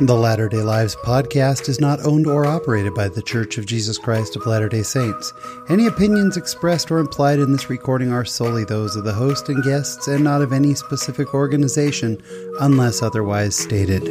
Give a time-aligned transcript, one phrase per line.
[0.00, 3.98] The Latter day Lives podcast is not owned or operated by The Church of Jesus
[3.98, 5.32] Christ of Latter day Saints.
[5.68, 9.60] Any opinions expressed or implied in this recording are solely those of the host and
[9.64, 12.22] guests and not of any specific organization
[12.60, 14.04] unless otherwise stated.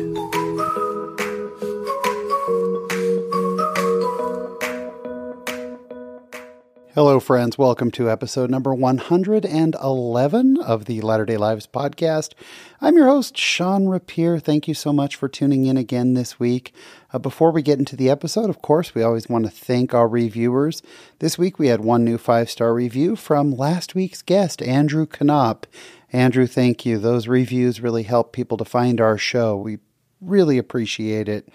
[6.98, 7.60] Hello, friends.
[7.60, 12.34] Welcome to episode number 111 of the Latter day Lives podcast.
[12.82, 14.40] I'm your host, Sean Rapier.
[14.40, 16.74] Thank you so much for tuning in again this week.
[17.14, 20.08] Uh, before we get into the episode, of course, we always want to thank our
[20.08, 20.82] reviewers.
[21.20, 25.68] This week we had one new five star review from last week's guest, Andrew Knopp.
[26.12, 26.98] Andrew, thank you.
[26.98, 29.56] Those reviews really help people to find our show.
[29.56, 29.78] We
[30.20, 31.48] really appreciate it.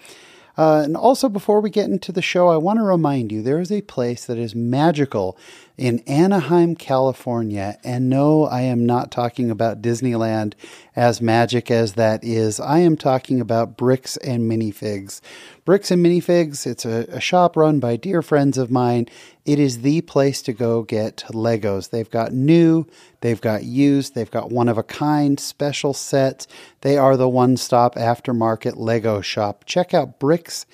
[0.55, 3.59] Uh, and also, before we get into the show, I want to remind you there
[3.59, 5.37] is a place that is magical
[5.77, 7.77] in Anaheim, California.
[7.83, 10.53] And no, I am not talking about Disneyland,
[10.95, 12.59] as magic as that is.
[12.59, 15.19] I am talking about Bricks and Minifigs.
[15.65, 19.07] Bricks and Minifigs, it's a, a shop run by dear friends of mine.
[19.45, 21.89] It is the place to go get Legos.
[21.89, 22.85] They've got new,
[23.21, 26.47] they've got used, they've got one of a kind special sets.
[26.81, 29.63] They are the one stop aftermarket Lego shop.
[29.65, 30.65] Check out Bricks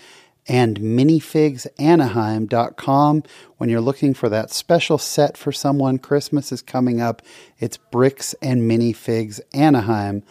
[0.50, 3.24] and minifigsanaheim.com.
[3.58, 7.22] When you're looking for that special set for someone, Christmas is coming up.
[7.60, 10.24] It's bricks and minifigs Anaheim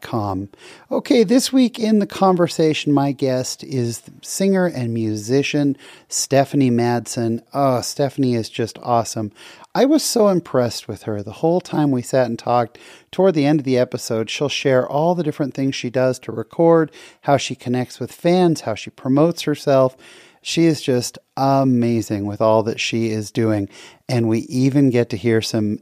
[0.00, 0.48] com.
[0.90, 5.76] Okay, this week in the conversation, my guest is singer and musician
[6.08, 7.42] Stephanie Madsen.
[7.54, 9.32] Oh, Stephanie is just awesome.
[9.74, 12.78] I was so impressed with her the whole time we sat and talked.
[13.10, 16.32] Toward the end of the episode, she'll share all the different things she does to
[16.32, 16.90] record,
[17.22, 19.96] how she connects with fans, how she promotes herself.
[20.42, 23.68] She is just amazing with all that she is doing.
[24.08, 25.80] And we even get to hear some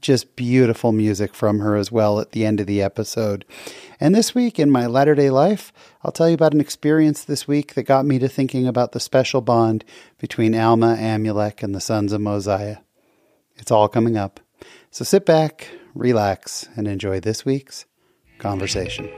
[0.00, 3.44] just beautiful music from her as well at the end of the episode.
[4.00, 7.46] And this week in my latter day life, I'll tell you about an experience this
[7.46, 9.84] week that got me to thinking about the special bond
[10.18, 12.78] between Alma Amulek and the sons of Mosiah.
[13.56, 14.40] It's all coming up.
[14.90, 17.86] So sit back, relax, and enjoy this week's
[18.38, 19.10] conversation.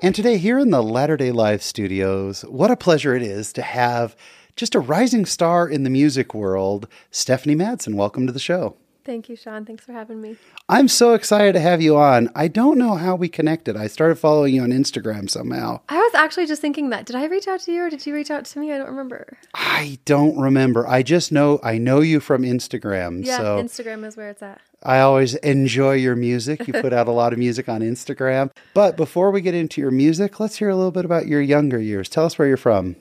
[0.00, 3.62] And today, here in the Latter day Live studios, what a pleasure it is to
[3.62, 4.14] have
[4.54, 7.94] just a rising star in the music world, Stephanie Madsen.
[7.94, 8.76] Welcome to the show.
[9.04, 9.64] Thank you, Sean.
[9.64, 10.36] Thanks for having me.
[10.68, 12.30] I'm so excited to have you on.
[12.36, 13.76] I don't know how we connected.
[13.76, 15.80] I started following you on Instagram somehow.
[15.88, 17.04] I was actually just thinking that.
[17.04, 18.72] Did I reach out to you or did you reach out to me?
[18.72, 19.38] I don't remember.
[19.54, 20.86] I don't remember.
[20.86, 23.24] I just know I know you from Instagram.
[23.24, 24.60] Yeah, so Instagram is where it's at.
[24.88, 26.66] I always enjoy your music.
[26.66, 28.50] You put out a lot of music on Instagram.
[28.72, 31.78] But before we get into your music, let's hear a little bit about your younger
[31.78, 32.08] years.
[32.08, 32.96] Tell us where you're from.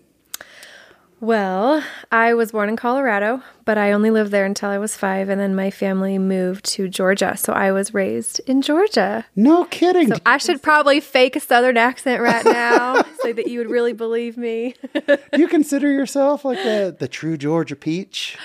[1.22, 1.82] Well,
[2.12, 5.40] I was born in Colorado, but I only lived there until I was five, and
[5.40, 7.38] then my family moved to Georgia.
[7.38, 9.26] So I was raised in Georgia.
[9.38, 10.10] No kidding.
[10.10, 13.94] So I should probably fake a Southern accent right now so that you would really
[13.94, 14.76] believe me.
[14.94, 18.38] Do you consider yourself like the, the true Georgia peach?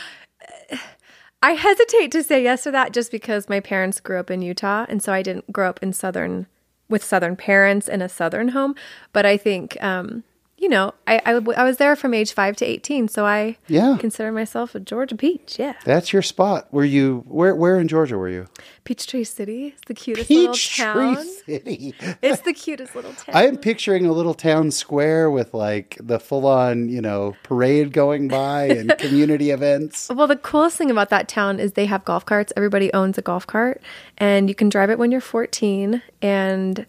[1.43, 4.87] I hesitate to say yes to that just because my parents grew up in Utah,
[4.89, 6.47] and so I didn't grow up in Southern
[6.89, 8.77] with Southern parents in a Southern home.
[9.13, 10.23] But I think um,
[10.63, 13.09] you know, I, I, I, was there from age five to 18.
[13.09, 13.97] So I yeah.
[13.99, 15.59] consider myself a Georgia peach.
[15.59, 15.73] Yeah.
[15.85, 16.73] That's your spot.
[16.73, 18.47] Were you, where, where in Georgia were you?
[18.85, 19.75] Peachtree City.
[19.75, 21.27] It's the cutest Peachtree little town.
[21.45, 21.95] City.
[22.23, 23.35] it's the cutest little town.
[23.35, 27.93] I am picturing a little town square with like the full on, you know, parade
[27.93, 30.11] going by and community events.
[30.15, 32.53] Well, the coolest thing about that town is they have golf carts.
[32.57, 33.83] Everybody owns a golf cart
[34.17, 36.87] and you can drive it when you're 14 and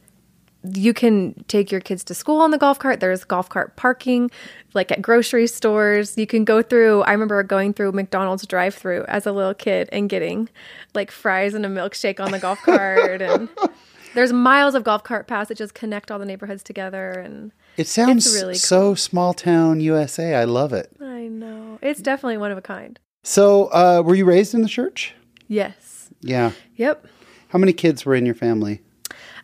[0.63, 2.99] you can take your kids to school on the golf cart.
[2.99, 4.31] There's golf cart parking,
[4.73, 6.17] like at grocery stores.
[6.17, 7.01] You can go through.
[7.01, 10.49] I remember going through McDonald's drive-through as a little kid and getting
[10.93, 13.21] like fries and a milkshake on the golf cart.
[13.21, 13.49] and
[14.13, 17.11] there's miles of golf cart paths that just connect all the neighborhoods together.
[17.11, 18.95] And it sounds really so cool.
[18.95, 20.35] small town USA.
[20.35, 20.91] I love it.
[21.01, 22.99] I know it's definitely one of a kind.
[23.23, 25.13] So, uh, were you raised in the church?
[25.47, 26.09] Yes.
[26.21, 26.51] Yeah.
[26.75, 27.07] Yep.
[27.49, 28.81] How many kids were in your family?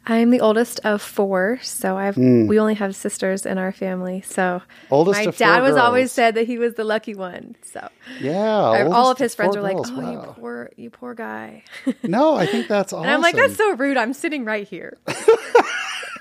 [0.06, 2.48] I'm the oldest of four, so I've mm.
[2.48, 4.22] we only have sisters in our family.
[4.22, 7.56] So oldest my dad was always said that he was the lucky one.
[7.62, 7.88] So
[8.20, 10.12] yeah, all of his friends were like, "Oh, wow.
[10.12, 11.64] you poor, you poor guy."
[12.04, 13.04] no, I think that's awesome.
[13.04, 13.98] And I'm like, "That's so rude.
[13.98, 14.98] I'm sitting right here."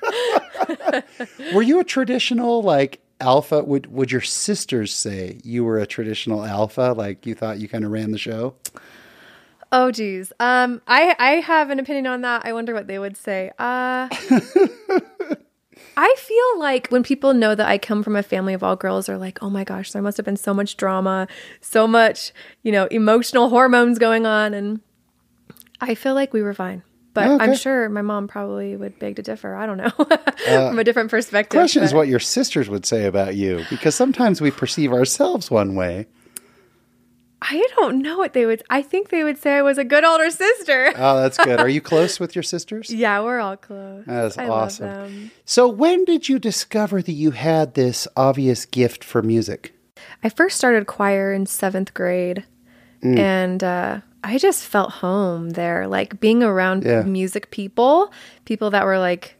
[1.54, 3.62] were you a traditional like alpha?
[3.62, 6.94] Would would your sisters say you were a traditional alpha?
[6.96, 8.54] Like you thought you kind of ran the show?
[9.70, 10.32] Oh geez.
[10.40, 12.44] Um I I have an opinion on that.
[12.44, 13.50] I wonder what they would say.
[13.58, 14.08] Uh
[16.00, 19.06] I feel like when people know that I come from a family of all girls,
[19.06, 21.26] they're like, oh my gosh, there must have been so much drama,
[21.60, 22.32] so much,
[22.62, 24.54] you know, emotional hormones going on.
[24.54, 24.80] And
[25.80, 26.84] I feel like we were fine.
[27.14, 27.44] But Okay.
[27.44, 29.56] I'm sure my mom probably would beg to differ.
[29.56, 29.90] I don't know.
[30.68, 31.58] from a different perspective.
[31.58, 35.74] Question is what your sisters would say about you, because sometimes we perceive ourselves one
[35.74, 36.06] way.
[37.40, 38.62] I don't know what they would.
[38.68, 40.92] I think they would say I was a good older sister.
[40.96, 41.60] Oh, that's good.
[41.60, 42.90] Are you close with your sisters?
[42.92, 44.04] yeah, we're all close.
[44.06, 45.30] That's awesome.
[45.44, 49.72] So, when did you discover that you had this obvious gift for music?
[50.24, 52.44] I first started choir in seventh grade,
[53.04, 53.16] Mm.
[53.16, 57.02] and uh, I just felt home there, like being around Yeah.
[57.02, 58.10] music people,
[58.44, 59.36] people that were like,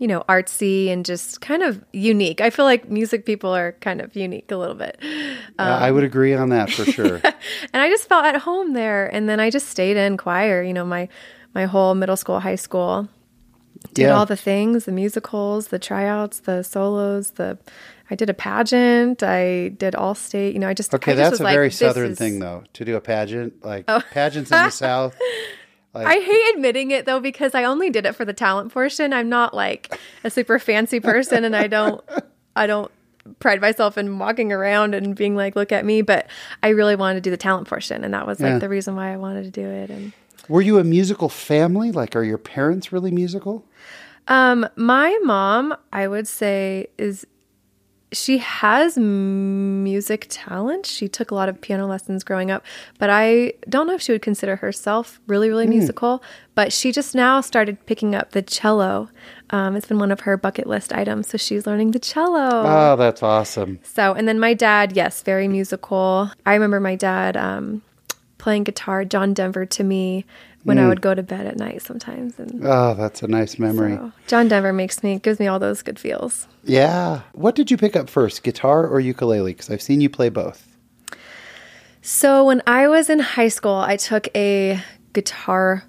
[0.00, 2.40] you know, artsy and just kind of unique.
[2.40, 4.98] I feel like music people are kind of unique a little bit.
[5.58, 7.16] Uh, I would agree on that for sure.
[7.72, 9.06] and I just felt at home there.
[9.14, 11.08] And then I just stayed in choir, you know, my
[11.54, 13.08] my whole middle school, high school.
[13.94, 14.16] Did Yeah.
[14.16, 17.58] all the things, the musicals, the tryouts, the solos, the
[18.10, 21.30] I did a pageant, I did all state, you know, I just Okay, I just
[21.32, 23.62] that's a like, very southern is- thing, though, to do a pageant.
[23.64, 24.02] Like oh.
[24.10, 25.14] pageants in the South.
[25.94, 29.12] I hate admitting it though because I only did it for the talent portion.
[29.12, 32.02] I'm not like a super fancy person and I don't
[32.56, 32.90] I don't
[33.38, 36.26] pride myself in walking around and being like look at me, but
[36.62, 38.58] I really wanted to do the talent portion and that was like Yeah.
[38.58, 40.12] the reason why I wanted to do it and
[40.48, 41.92] Were you a musical family?
[41.92, 43.64] Like, are your parents really musical?
[44.28, 47.26] Um, my mom, I would say, is
[48.12, 50.86] she has music talent.
[50.86, 52.64] She took a lot of piano lessons growing up,
[52.98, 56.22] but I don't know if she would consider herself really, really musical.
[56.54, 59.08] But she just now started picking up the cello.
[59.50, 62.62] Um, it's been one of her bucket list items, so she's learning the cello.
[62.66, 63.78] Oh, that's awesome.
[63.82, 66.30] So, and then my dad, yes, very musical.
[66.44, 67.82] I remember my dad um,
[68.38, 70.26] playing guitar, John Denver, to me
[70.64, 70.88] when I mm.
[70.88, 72.64] would go to bed at night sometimes, and.
[72.64, 73.96] Oh, that's a nice memory.
[73.96, 76.46] So, John Denver makes me gives me all those good feels.
[76.64, 77.22] Yeah.
[77.32, 79.52] What did you pick up first, guitar or ukulele?
[79.52, 80.66] Because I've seen you play both.
[82.02, 85.84] So when I was in high school, I took a guitar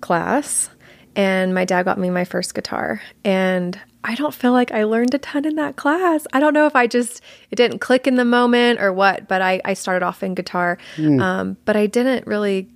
[0.00, 0.68] class
[1.14, 5.14] and my dad got me my first guitar and I don't feel like I learned
[5.14, 6.26] a ton in that class.
[6.32, 9.42] I don't know if I just it didn't click in the moment or what, but
[9.42, 10.78] I, I started off in guitar.
[10.94, 11.20] Hmm.
[11.20, 12.68] Um, but I didn't really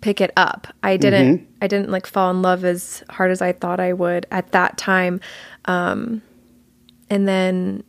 [0.00, 0.66] pick it up.
[0.82, 4.26] I didn't I didn't like fall in love as hard as I thought I would
[4.30, 5.20] at that time.
[5.64, 6.22] Um,
[7.10, 7.82] and then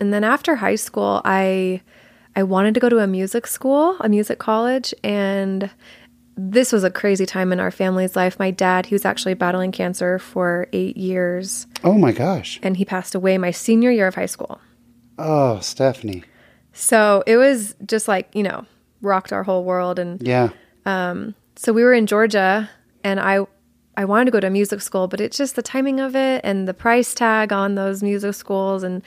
[0.00, 1.80] and then after high school, I
[2.36, 5.70] I wanted to go to a music school, a music college, and
[6.36, 8.40] this was a crazy time in our family's life.
[8.40, 12.58] My dad, he was actually battling cancer for 8 years, Oh my gosh.
[12.60, 14.60] and he passed away my senior year of high school.
[15.16, 16.24] Oh, Stephanie.
[16.72, 18.66] So, it was just like, you know,
[19.00, 20.48] rocked our whole world and Yeah.
[20.86, 22.70] Um, so we were in Georgia
[23.02, 23.46] and I
[23.96, 26.40] I wanted to go to a music school, but it's just the timing of it
[26.42, 29.02] and the price tag on those music schools and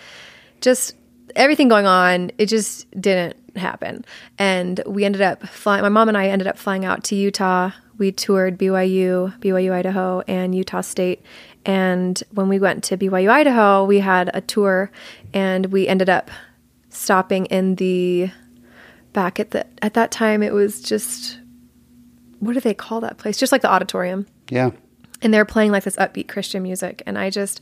[0.61, 0.95] just
[1.35, 4.05] everything going on, it just didn't happen.
[4.37, 7.71] And we ended up flying my mom and I ended up flying out to Utah.
[7.97, 11.23] We toured BYU, BYU Idaho and Utah State.
[11.65, 14.89] And when we went to BYU Idaho, we had a tour
[15.33, 16.31] and we ended up
[16.89, 18.31] stopping in the
[19.13, 21.39] back at the at that time it was just
[22.39, 23.37] what do they call that place?
[23.37, 24.25] Just like the auditorium.
[24.49, 24.71] Yeah.
[25.21, 27.01] And they're playing like this upbeat Christian music.
[27.05, 27.59] And I just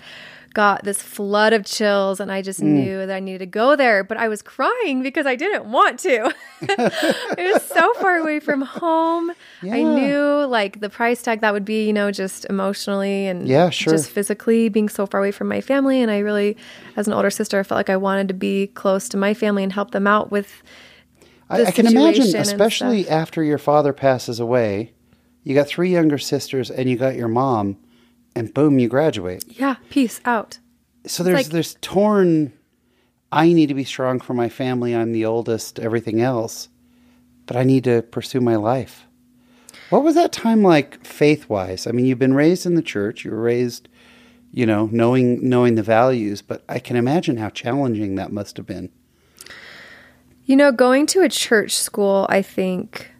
[0.54, 2.64] got this flood of chills and I just Mm.
[2.64, 4.04] knew that I needed to go there.
[4.06, 6.34] But I was crying because I didn't want to.
[6.62, 9.32] it was so far away from home.
[9.62, 9.76] Yeah.
[9.76, 13.70] I knew like the price tag that would be, you know, just emotionally and Yeah,
[13.70, 13.92] sure.
[13.94, 16.02] just physically being so far away from my family.
[16.02, 16.56] And I really,
[16.96, 19.64] as an older sister, I felt like I wanted to be close to my family
[19.64, 20.62] and help them out with
[21.50, 24.94] I, I can imagine, especially after your father passes away,
[25.44, 27.78] you got three younger sisters and you got your mom,
[28.36, 29.44] and boom, you graduate.
[29.48, 30.60] yeah, peace out.
[31.06, 32.52] So there's like- there's torn.
[33.32, 34.96] I need to be strong for my family.
[34.96, 35.80] I'm the oldest.
[35.80, 36.70] Everything else,
[37.46, 39.06] but I need to pursue my life.
[39.90, 41.86] What was that time like, faith wise?
[41.86, 43.24] I mean, you've been raised in the church.
[43.24, 43.88] You were raised,
[44.52, 46.42] you know, knowing knowing the values.
[46.42, 48.90] But I can imagine how challenging that must have been.
[50.46, 53.12] You know, going to a church school, I think,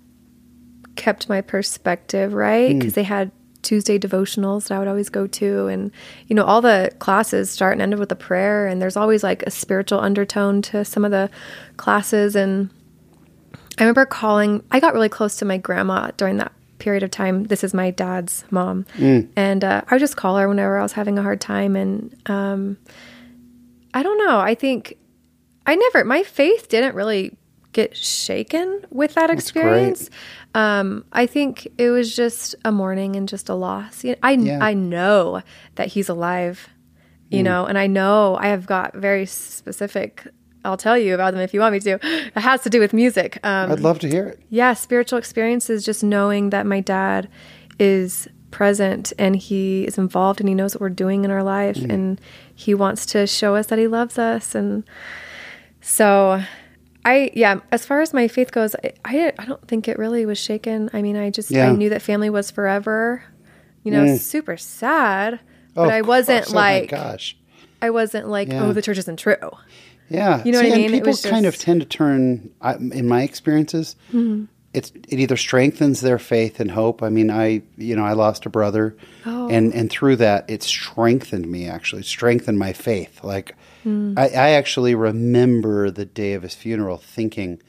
[0.96, 3.32] kept my perspective right because they had
[3.64, 5.68] Tuesday devotionals that I would always go to.
[5.68, 5.92] And,
[6.28, 8.68] you know, all the classes start and ended with a prayer.
[8.68, 11.30] And there's always like a spiritual undertone to some of the
[11.78, 12.36] classes.
[12.36, 12.70] And
[13.80, 17.46] I remember calling, I got really close to my grandma during that period of time.
[17.46, 18.86] This is my dad's mom.
[19.36, 21.76] And uh, I would just call her whenever I was having a hard time.
[21.76, 22.78] And um,
[23.96, 24.38] I don't know.
[24.38, 24.98] I think
[25.66, 27.38] I never, my faith didn't really
[27.74, 30.10] get shaken with that experience.
[30.54, 34.04] Um, I think it was just a mourning and just a loss.
[34.04, 34.60] You know, I Yeah.
[34.62, 35.42] I know
[35.76, 36.70] that he's alive,
[37.30, 40.26] you know, and I know I have got very specific.
[40.64, 42.00] I'll tell you about them if you want me to.
[42.02, 43.40] It has to do with music.
[43.44, 44.40] Um, I'd love to hear it.
[44.50, 47.28] yeah, spiritual experiences, just knowing that my dad
[47.78, 51.76] is present and he is involved and he knows what we're doing in our life
[51.76, 52.22] and
[52.56, 54.56] he wants to show us that he loves us.
[54.56, 54.86] And
[55.88, 56.42] so
[57.06, 60.26] I, yeah, as far as my faith goes, I, I, I don't think it really
[60.26, 60.90] was shaken.
[60.92, 61.70] I mean, I just, Yeah.
[61.70, 63.24] I knew that family was forever,
[63.84, 65.40] you know, super sad,
[65.76, 66.48] but Oh, I wasn't.
[66.50, 67.38] Oh my like, gosh.
[67.82, 68.64] I wasn't like, Yeah.
[68.64, 69.36] oh, the church isn't true.
[70.10, 70.90] Yeah, You know See, what I mean?
[70.90, 72.50] It People was kind of tend to turn,
[72.80, 74.46] in my experiences, Mm-hmm.
[74.76, 77.02] It's it either strengthens their faith and hope.
[77.02, 79.48] I mean, I you know I lost a brother, Oh.
[79.50, 83.24] and and through that it strengthened me actually, strengthened my faith.
[83.24, 83.56] Like
[83.86, 84.18] Mm.
[84.18, 87.62] I, I actually remember the day of his funeral, thinking,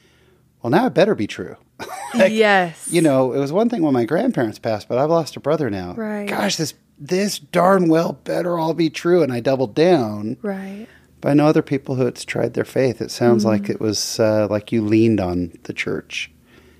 [0.63, 1.57] well, now it better be true.
[2.15, 2.89] yes.
[2.91, 5.69] you know, it was one thing when my grandparents passed, but I've lost a brother
[5.69, 5.93] now.
[5.95, 6.27] Right.
[6.27, 10.39] Gosh, this this darn well better all be true, and I doubled down.
[10.41, 10.87] Right.
[11.21, 13.03] But I know other people who it's tried their faith.
[13.03, 13.51] It sounds Mm-hmm.
[13.63, 16.31] like it was uh, like you leaned on the church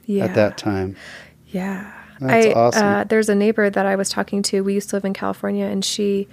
[0.07, 0.25] Yeah.
[0.25, 0.97] at that time.
[1.49, 1.93] Yeah.
[2.21, 2.87] That's I, awesome.
[2.87, 4.63] Uh, there's a neighbor that I was talking to.
[4.63, 6.29] We used to live in California, and she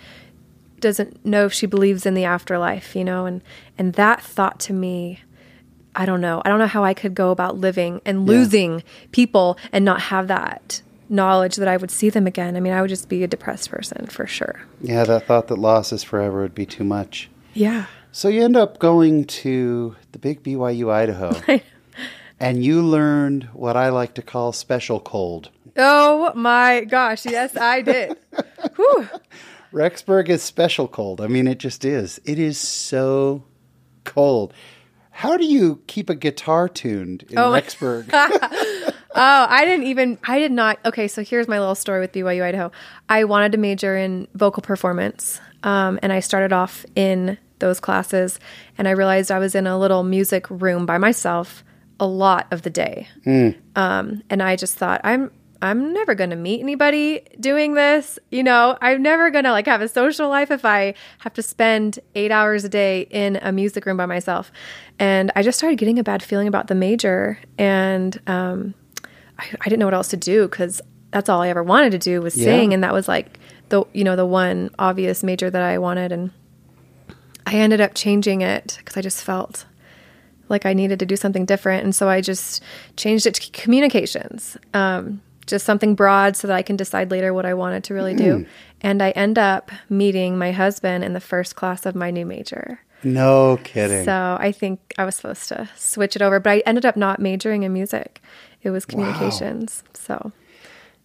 [0.79, 3.41] doesn't know if she believes in the afterlife, you know, and
[3.77, 5.21] and that thought to me,
[5.95, 6.41] I don't know.
[6.45, 10.27] I don't know how I could go about living and losing people and not have
[10.27, 12.55] that knowledge that I would see them again.
[12.55, 14.61] I mean, I would just be a depressed person for sure.
[14.81, 17.29] Yeah, that thought that loss is forever would be too much.
[17.53, 17.85] Yeah.
[18.11, 21.35] So you end up going to the big BYU Idaho,
[22.43, 25.49] and you learned what I like to call special cold.
[25.77, 27.25] Oh my gosh.
[27.25, 28.17] Yes, I did.
[28.75, 29.07] Whew.
[29.71, 31.21] Rexburg is special cold.
[31.21, 32.19] I mean, it just is.
[32.25, 33.45] It is so
[34.03, 34.53] cold.
[35.11, 38.09] How do you keep a guitar tuned in Oh Rexburg?
[39.15, 40.79] Oh, I didn't even, I did not.
[40.85, 42.71] Okay, so here's my little story with BYU Idaho.
[43.07, 48.39] I wanted to major in vocal performance, um, and I started off in those classes,
[48.75, 51.63] and I realized I was in a little music room by myself
[52.03, 53.07] a lot of the day.
[53.75, 55.31] Um, and I just thought, I'm,
[55.61, 58.19] I'm never going to meet anybody doing this.
[58.29, 61.41] You know, I'm never going to like have a social life if I have to
[61.41, 64.51] spend eight hours a day in a music room by myself.
[64.99, 67.39] And I just started getting a bad feeling about the major.
[67.57, 68.73] And um,
[69.39, 70.81] I, I didn't know what else to do because
[71.11, 72.45] that's all I ever wanted to do was Yeah.
[72.45, 72.73] sing.
[72.73, 76.11] And that was like the, you know, the one obvious major that I wanted.
[76.11, 76.31] And
[77.47, 79.65] I ended up changing it because I just felt
[80.49, 81.83] like I needed to do something different.
[81.83, 82.61] And so I just
[82.97, 87.45] changed it to communications, um, just something broad so that I can decide later what
[87.45, 88.45] I wanted to really do.
[88.81, 92.79] And I end up meeting my husband in the first class of my new major.
[93.03, 94.05] no kidding.
[94.05, 97.19] So I think I was supposed to switch it over, but I ended up not
[97.19, 98.21] majoring in music.
[98.61, 99.83] It was communications.
[99.93, 100.31] So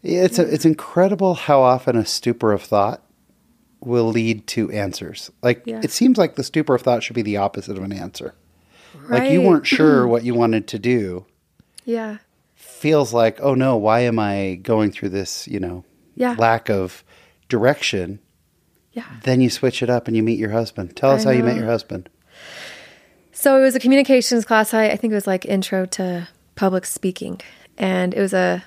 [0.05, 3.03] It's a, it's incredible how often a stupor of thought
[3.81, 5.31] will lead to answers.
[5.43, 5.81] Like Yeah.
[5.83, 8.35] it seems like the stupor of thought should be the opposite of an answer.
[9.09, 10.11] Like you weren't sure mm-hmm.
[10.11, 11.27] what you wanted to do.
[11.85, 12.19] yeah,
[12.55, 15.85] Feels like, oh no, why am I going through this, you know,
[16.15, 16.37] Yeah.
[16.39, 17.03] lack of
[17.49, 18.21] direction?
[18.93, 19.05] yeah.
[19.23, 20.97] Then you switch it up and you meet your husband.
[20.97, 22.09] Tell us I how you met your husband.
[23.33, 24.75] So it was a communications class.
[24.75, 27.41] I, I think it was like intro to public speaking.
[27.77, 28.65] And it was a,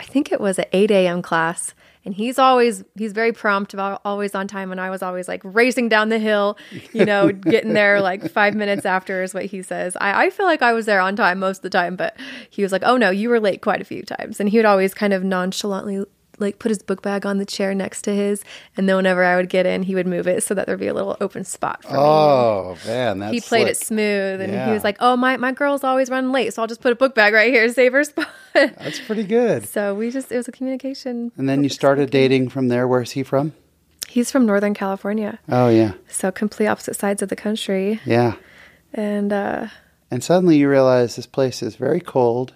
[0.00, 1.22] I think it was an 8 a.m.
[1.22, 1.74] class.
[2.04, 4.70] And he's always, he's very prompt about always on time.
[4.70, 6.58] And I was always like racing down the hill,
[6.92, 9.96] you know, getting there like five minutes after is what he says.
[10.00, 12.16] I, I feel like I was there on time most of the time, but
[12.50, 14.38] he was like, oh no, you were late quite a few times.
[14.38, 16.04] And he would always kind of nonchalantly
[16.38, 18.42] like put his book bag on the chair next to his.
[18.76, 20.86] And then whenever I would get in, he would move it so that there'd be
[20.88, 24.66] a little open spot for me Oh man, that's he played it smooth and Yeah.
[24.66, 26.96] he was like oh my, my girl's always running late so i'll just put a
[26.96, 29.66] book bag right here to save her spot That's pretty good.
[29.68, 32.86] so we just it was a communication And then you started dating from there.
[32.88, 33.52] Where's he from?
[34.08, 38.34] he's from northern california Oh yeah, so complete opposite sides of the country yeah.
[38.92, 39.68] and uh
[40.10, 42.54] And suddenly you realize this place is very cold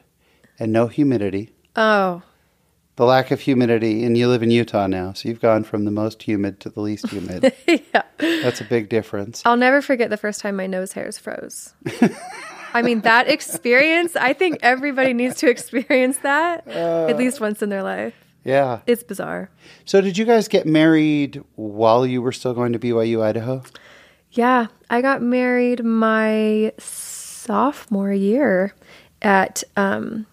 [0.59, 1.53] and no humidity.
[1.77, 2.23] oh
[2.99, 5.93] The lack of humidity, and you live in Utah now, so you've gone from the
[5.93, 7.55] most humid to the least humid.
[7.69, 9.41] yeah That's a big difference.
[9.47, 11.75] i'll never forget the first time my nose hairs froze
[12.75, 17.69] i mean that experience i think everybody needs to experience that at least once in
[17.69, 18.81] their life Yeah.
[18.89, 19.49] it's bizarre
[19.85, 23.63] So, did you guys get married while you were still going to BYU Idaho?
[24.33, 28.75] Yeah, I got married my sophomore year
[29.23, 30.27] at um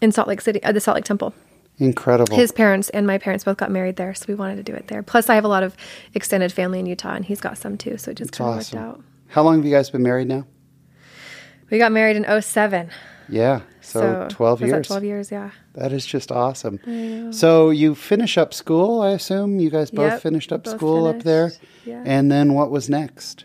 [0.00, 1.32] in Salt Lake City, at the Salt Lake Temple.
[1.78, 2.36] Incredible.
[2.36, 4.88] His parents and my parents both got married there, so we wanted to do it
[4.88, 5.02] there.
[5.02, 5.76] Plus, I have a lot of
[6.14, 8.78] extended family in Utah, and he's got some too, so it just kind of awesome.
[8.80, 9.04] worked out.
[9.28, 10.46] How long have you guys been married now?
[11.70, 12.90] We got married in 07.
[13.28, 13.60] Yeah.
[13.80, 14.86] So, 12 was that years.
[14.86, 15.50] 12 years, yeah.
[15.74, 17.32] That is just awesome.
[17.32, 19.60] So you finish up school, I assume.
[19.60, 21.52] You guys both Yep, finished up both school up there.
[21.84, 22.02] yeah.
[22.04, 23.44] And then what was next?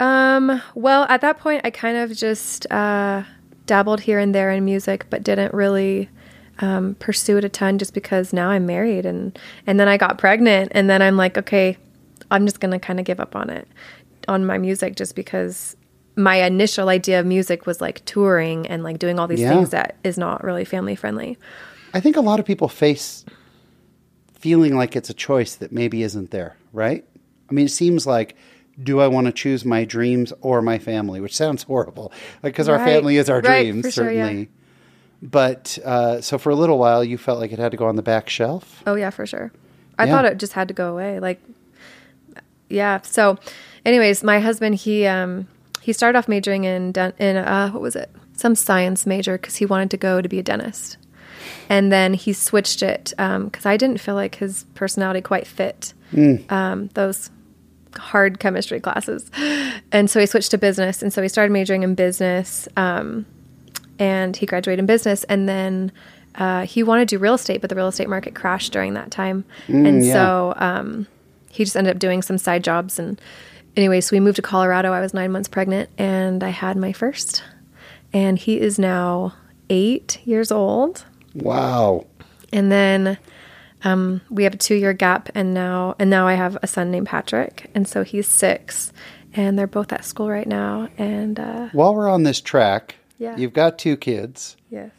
[0.00, 3.22] Um, well, at that point, I kind of just uh,
[3.66, 6.08] dabbled here and there in music, but didn't really
[6.60, 10.18] um, pursue it a ton just because now I'm married and and then I got
[10.18, 11.76] pregnant, and then I'm like, okay,
[12.30, 13.66] I'm just gonna kind of give up on it,
[14.28, 15.76] on my music, just because
[16.14, 19.54] my initial idea of music was like touring and like doing all these Yeah.
[19.54, 21.38] things that is not really family friendly.
[21.94, 23.24] I think a lot of people face
[24.34, 27.04] feeling like it's a choice that maybe isn't there, right?
[27.50, 28.36] I mean, it seems like,
[28.82, 31.20] do I want to choose my dreams or my family?
[31.20, 34.44] Which sounds horrible, like because our family is our Right, dreams, sure, yeah.
[35.22, 37.94] But uh, so for a little while, you felt like it had to go on
[37.96, 38.82] the back shelf.
[38.86, 39.52] Oh yeah, for sure.
[39.98, 40.10] I Yeah.
[40.10, 41.20] thought it just had to go away.
[41.20, 41.40] Like,
[42.68, 43.00] yeah.
[43.02, 43.38] So,
[43.84, 45.46] anyways, my husband he um
[45.80, 49.56] he started off majoring in den- in uh what was it some science major because
[49.56, 50.96] he wanted to go to be a dentist,
[51.68, 55.92] and then he switched it because I didn't feel like his personality quite fit
[56.50, 57.30] um, those
[57.96, 59.30] hard chemistry classes,
[59.92, 62.66] and so he switched to business, and so he started majoring in business.
[62.76, 63.26] Um,
[64.02, 65.92] and he graduated in business and then
[66.34, 69.12] uh, he wanted to do real estate but the real estate market crashed during that
[69.12, 69.44] time.
[69.68, 70.12] And yeah.
[70.12, 71.06] so um,
[71.50, 72.98] he just ended up doing some side jobs.
[72.98, 73.20] And
[73.76, 74.92] anyway so we moved to colorado.
[74.92, 77.44] I was nine months pregnant and i had my first.
[78.12, 79.34] And he is now
[79.70, 81.04] eight years old.
[81.34, 82.06] Wow.
[82.52, 83.18] and then
[83.84, 86.90] um, we have a two year gap and now and now i have a son
[86.90, 88.92] named patrick and so he's six.
[89.34, 93.36] And they're both at school right now and uh, While we're on this track, Yeah.
[93.36, 94.56] you've got two kids.
[94.68, 94.90] yes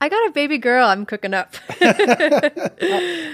[0.00, 1.56] i got a baby girl i'm cooking up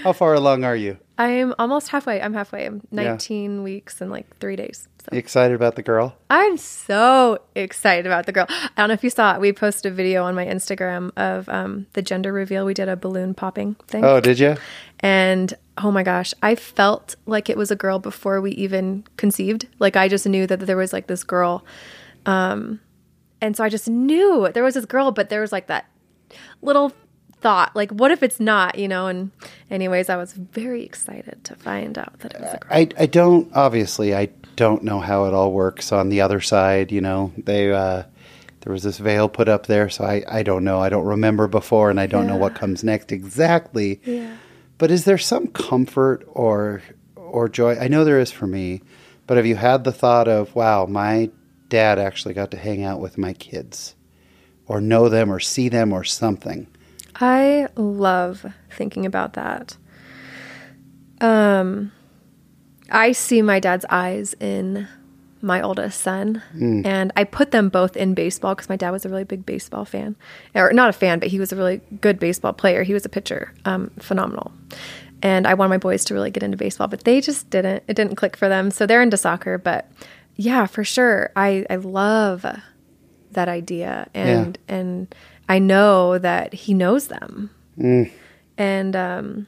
[0.06, 0.98] How far along are you?
[1.18, 2.20] I'm almost halfway.
[2.20, 2.66] I'm halfway.
[2.66, 4.86] I'm 19 weeks and like three days.
[5.00, 6.14] So You excited about the girl?
[6.30, 8.46] I'm so excited about the girl.
[8.48, 9.40] I don't know if you saw it.
[9.40, 12.64] We posted a video on my Instagram of um, the gender reveal.
[12.66, 14.04] We did a balloon popping thing.
[14.04, 14.56] Oh, did you?
[15.00, 19.66] And oh my gosh, I felt like it was a girl before we even conceived.
[19.78, 21.64] Like I just knew that there was like this girl.
[22.26, 22.80] Um,
[23.46, 25.86] and so I just knew there was this girl, but there was like that
[26.62, 26.92] little
[27.40, 29.06] thought, like, what if it's not, you know?
[29.06, 29.30] And,
[29.70, 32.70] anyways, I was very excited to find out that it was a girl.
[32.72, 36.90] I, I don't obviously I don't know how it all works on the other side.
[36.90, 38.02] You know, they uh,
[38.62, 40.80] there was this veil put up there, so I, I don't know.
[40.80, 44.00] I don't remember before, and I don't know what comes next exactly.
[44.04, 44.36] Yeah.
[44.78, 46.82] But is there some comfort or
[47.14, 47.78] or joy?
[47.78, 48.82] I know there is for me,
[49.28, 51.30] but have you had the thought of, wow, my
[51.68, 53.94] dad actually got to hang out with my kids,
[54.66, 56.66] or know them, or see them, or something?
[57.14, 59.76] I love thinking about that.
[61.20, 61.92] Um,
[62.90, 64.86] I see my dad's eyes in
[65.42, 66.42] my oldest son,
[66.84, 69.84] and I put them both in baseball because my dad was a really big baseball
[69.84, 70.16] fan,
[70.54, 72.82] or not a fan, but he was a really good baseball player.
[72.82, 74.52] He was a pitcher, um, phenomenal.
[75.22, 77.84] And I wanted my boys to really get into baseball, but they just didn't.
[77.88, 79.56] It didn't click for them, so they're into soccer.
[79.56, 79.90] But
[80.36, 82.44] yeah, for sure, I I love
[83.32, 85.14] that idea, and and
[85.48, 87.50] I know that he knows them,
[88.58, 89.46] and um,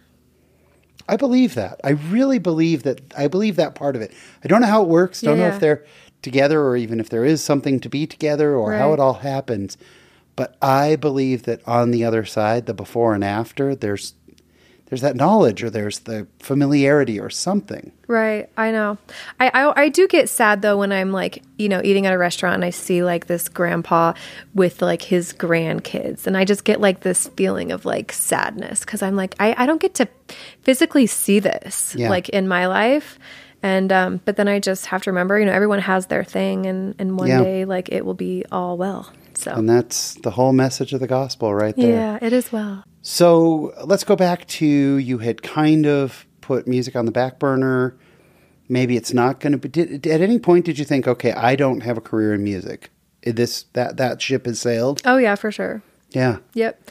[1.09, 1.81] I believe that.
[1.85, 3.01] I really believe that.
[3.17, 4.13] I believe that part of it.
[4.45, 5.21] I don't know how it works.
[5.23, 5.55] Don't know Yeah.
[5.55, 5.85] if they're
[6.23, 9.77] together or even if there is something to be together or how it all happens.
[10.37, 14.15] But I believe that on the other side, the before and after, there's
[14.89, 17.93] there's that knowledge or there's the familiarity or something.
[18.07, 18.97] Right, I know.
[19.39, 22.19] I, I I do get sad though when I'm like, you know, eating at a
[22.19, 24.15] restaurant and I see like this grandpa
[24.55, 29.03] with like his grandkids, and I just get like this feeling of like sadness because
[29.03, 30.09] I'm like, I, I don't get to
[30.63, 32.09] physically see this Yeah.
[32.09, 33.19] like in my life,
[33.63, 36.65] and um, but then I just have to remember, you know, everyone has their thing,
[36.65, 37.43] and and one Yeah.
[37.45, 39.13] day like it will be all well.
[39.39, 41.91] So And that's the whole message of the gospel right there.
[41.91, 42.83] yeah, it is well.
[43.03, 47.97] So let's go back to you had kind of put music on the back burner.
[48.69, 49.69] Maybe it's not going to be.
[49.69, 52.91] Did, at any point, did you think, okay, I don't have a career in music?
[53.23, 55.01] This that that ship has sailed.
[55.05, 55.83] Oh yeah, for sure.
[56.11, 56.91] Yeah, Yep.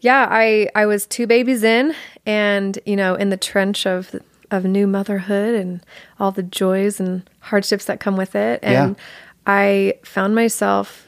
[0.00, 1.94] Yeah, I I was two babies in
[2.26, 4.14] and, you know, in the trench of
[4.50, 5.80] of new motherhood and
[6.20, 9.02] all the joys and hardships that come with it and Yeah.
[9.46, 11.05] I found myself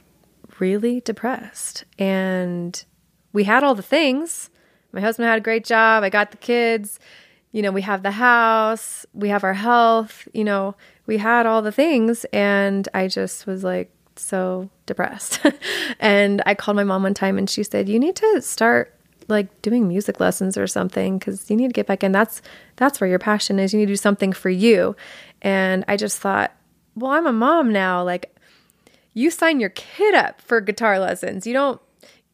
[0.60, 2.84] really depressed and
[3.32, 4.50] we had all the things.
[4.92, 6.98] My husband had a great job, I got the kids,
[7.52, 10.74] you know, we have the house, we have our health, you know,
[11.06, 15.40] we had all the things and I just was like so depressed.
[16.00, 18.94] and I called my mom one time and she said, "You need to start
[19.28, 22.12] like doing music lessons or something cuz you need to get back in.
[22.12, 22.42] That's
[22.76, 23.72] that's where your passion is.
[23.72, 24.96] You need to do something for you."
[25.42, 26.52] And I just thought,
[26.94, 28.02] "Well, I'm a mom now.
[28.02, 28.34] Like
[29.18, 31.46] you sign your kid up for guitar lessons.
[31.46, 31.80] You don't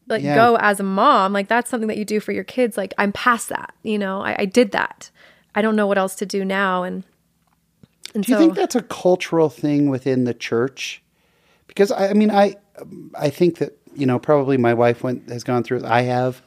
[0.07, 0.35] like Yeah.
[0.35, 1.33] go as a mom.
[1.33, 2.77] Like that's something that you do for your kids.
[2.77, 3.73] Like I'm past that.
[3.83, 5.09] You know, I, I did that.
[5.55, 6.83] I don't know what else to do now.
[6.83, 7.03] And
[8.13, 11.01] and Do you so think that's a cultural thing within the church?
[11.67, 12.55] Because I, I mean, I,
[13.17, 15.83] I think that you know probably my wife went has gone through.
[15.85, 16.41] I have.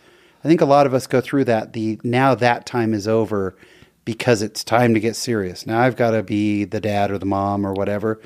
[0.45, 1.73] I think a lot of us go through that.
[1.73, 3.57] The now that time is over
[4.05, 5.67] because it's time to get serious.
[5.67, 8.21] Now I've got to be the dad or the mom or whatever.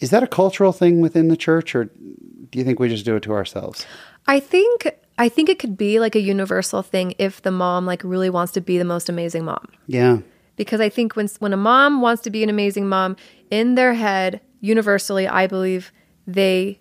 [0.00, 3.16] Is that a cultural thing within the church, or do you think we just do
[3.16, 3.86] it to ourselves?
[4.26, 8.02] I think I think it could be like a universal thing if the mom like
[8.04, 9.68] really wants to be the most amazing mom.
[9.86, 10.18] Yeah,
[10.56, 13.16] because I think when when a mom wants to be an amazing mom
[13.50, 15.92] in their head, universally, I believe
[16.26, 16.80] they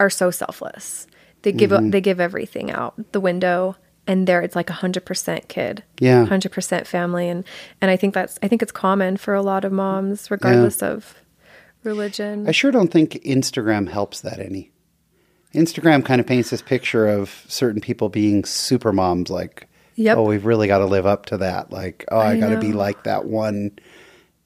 [0.00, 1.06] are so selfless.
[1.42, 1.90] They give Mm-hmm.
[1.90, 6.24] they give everything out the window, and there it's like a hundred percent kid, Yeah.
[6.24, 7.44] hundred percent family, and
[7.82, 11.14] and I think that's I think it's common for a lot of moms, regardless of
[11.84, 12.48] religion.
[12.48, 14.70] I sure don't think Instagram helps that any.
[15.54, 20.16] Instagram kind of paints this picture of certain people being super moms, like, Yep.
[20.18, 21.70] oh, we've really got to live up to that.
[21.70, 23.78] Like, oh, I, I got to be like that one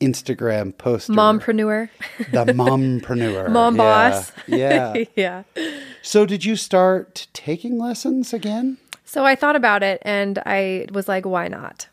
[0.01, 1.13] Instagram poster.
[1.13, 1.89] Mompreneur,
[2.31, 3.49] The mompreneur.
[3.51, 4.33] Mom Yeah, boss.
[4.47, 5.05] Yeah.
[5.17, 5.43] yeah.
[6.03, 8.79] So did you start taking lessons again?
[9.05, 11.89] So I thought about it and I was like, why not?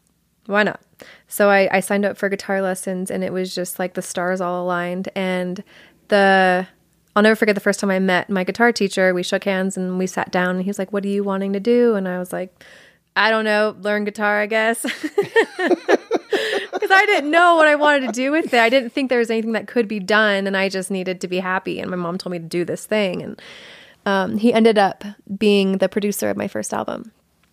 [0.47, 0.81] Why not?
[1.35, 4.39] So I, I signed up for guitar lessons and it was just like the stars
[4.39, 5.09] all aligned.
[5.17, 5.61] And
[6.07, 6.65] the,
[7.13, 9.13] I'll never forget the first time I met my guitar teacher.
[9.13, 11.51] We shook hands and we sat down and he was like, what are you wanting
[11.51, 11.95] to do?
[11.95, 12.63] And I was like,
[13.17, 14.85] I don't know, learn guitar, I guess.
[16.71, 18.59] Because I didn't know what I wanted to do with it.
[18.59, 21.27] I didn't think there was anything that could be done and I just needed to
[21.27, 21.79] be happy.
[21.79, 23.21] And my mom told me to do this thing.
[23.23, 23.41] And
[24.05, 25.03] um, he ended up
[25.37, 27.11] being the producer of my first album.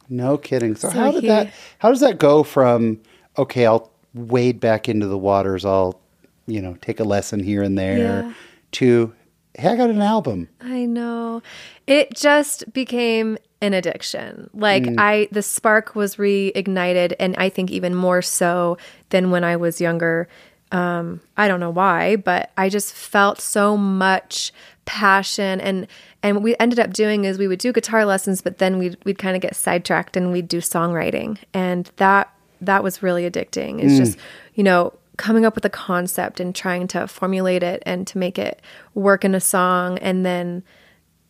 [0.08, 0.74] No kidding.
[0.76, 1.52] So, So how did he- that?
[1.78, 3.00] How does that go from
[3.38, 6.00] okay, I'll wade back into the waters, I'll
[6.46, 8.32] you know take a lesson here and there, Yeah.
[8.72, 9.12] to
[9.54, 10.48] hey, I got an album.
[10.60, 11.42] I know.
[11.86, 14.50] It just became an addiction.
[14.54, 18.76] Like I the spark was reignited and I think even more so
[19.10, 20.26] than when I was younger.
[20.72, 24.52] Um I don't know why, but I just felt so much
[24.84, 25.86] passion and
[26.24, 28.96] and what we ended up doing is we would do guitar lessons but then we'd
[29.04, 33.82] we'd kind of get sidetracked and we'd do songwriting and that that was really addicting.
[33.82, 34.18] It's just,
[34.54, 38.38] you know, coming up with a concept and trying to formulate it and to make
[38.38, 38.60] it
[38.94, 40.62] work in a song and then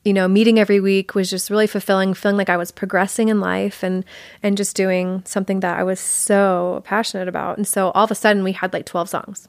[0.05, 3.41] you know meeting every week was just really fulfilling feeling like i was progressing in
[3.41, 4.05] life and
[4.43, 8.15] and just doing something that i was so passionate about and so all of a
[8.15, 9.49] sudden we had like 12 songs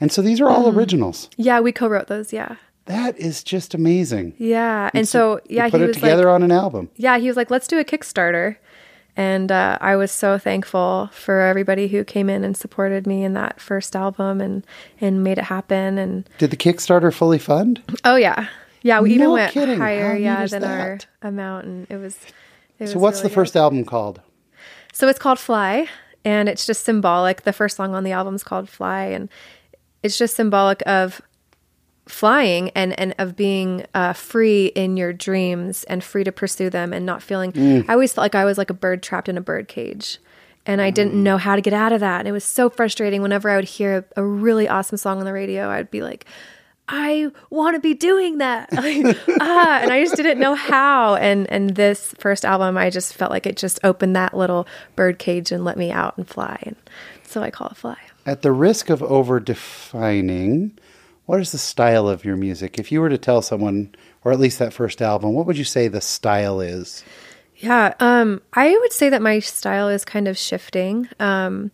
[0.00, 0.50] And so these are Mm.
[0.52, 1.30] all originals.
[1.36, 4.34] yeah we co-wrote those yeah That is just amazing.
[4.38, 6.90] yeah and so You yeah put he it was together like on an album.
[6.96, 8.56] yeah he was like let's do a kickstarter
[9.18, 13.34] and uh, i was so thankful for everybody who came in and supported me in
[13.34, 14.64] that first album and
[15.00, 17.82] and made it happen and Did the Kickstarter fully fund?
[18.04, 18.46] oh yeah
[18.82, 19.78] yeah we even went kidding.
[19.78, 22.16] higher How yeah than our amount and it was
[22.78, 23.34] it So was what's really the good.
[23.34, 24.20] first album called?
[24.92, 25.88] So it's called Fly,
[26.24, 27.42] and it's just symbolic.
[27.42, 29.28] The first song on the album is called Fly, and
[30.02, 31.20] it's just symbolic of
[32.08, 36.92] flying and and of being uh, free in your dreams and free to pursue them
[36.92, 37.84] and not feeling.
[37.88, 40.18] I always felt like I was like a bird trapped in a bird cage.
[40.66, 42.18] And I didn't know how to get out of that.
[42.18, 45.24] And it was so frustrating whenever I would hear a, a really awesome song on
[45.24, 45.70] the radio.
[45.70, 46.26] I'd be like,
[46.88, 48.68] I want to be doing that.
[48.78, 51.16] Like, ah, and I just didn't know how.
[51.16, 54.66] And and this first album, I just felt like it just opened that little
[54.96, 56.58] bird cage and let me out and fly.
[56.62, 56.76] And
[57.24, 57.96] so I call it Fly.
[58.24, 60.78] At the risk of over defining,
[61.28, 62.78] what is the style of your music?
[62.78, 65.64] If you were to tell someone, or at least that first album, what would you
[65.64, 67.04] say the style is?
[67.56, 71.06] Yeah, um, I would say that my style is kind of shifting.
[71.20, 71.70] Um,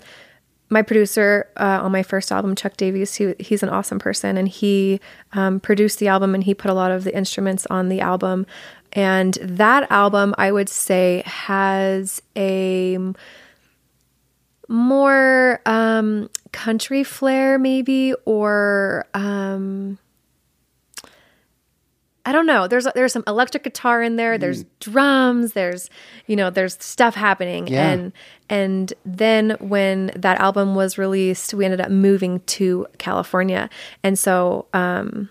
[0.71, 4.49] my producer uh, on my first album, Chuck Davies, he, he's an awesome person, and
[4.49, 4.99] he
[5.35, 8.47] um, produced the album and he put a lot of the instruments on the album.
[8.93, 12.99] And that album, I would say, has a
[14.69, 19.99] more um, country flair, maybe, or um,
[22.25, 22.69] I don't know.
[22.69, 24.39] There's there's some electric guitar in there.
[24.39, 25.53] There's drums.
[25.53, 25.91] There's
[26.27, 27.67] you know there's stuff happening.
[27.67, 27.91] Yeah.
[27.91, 28.13] And
[28.49, 33.69] and then when that album was released, we ended up moving to California,
[34.05, 35.29] and so um,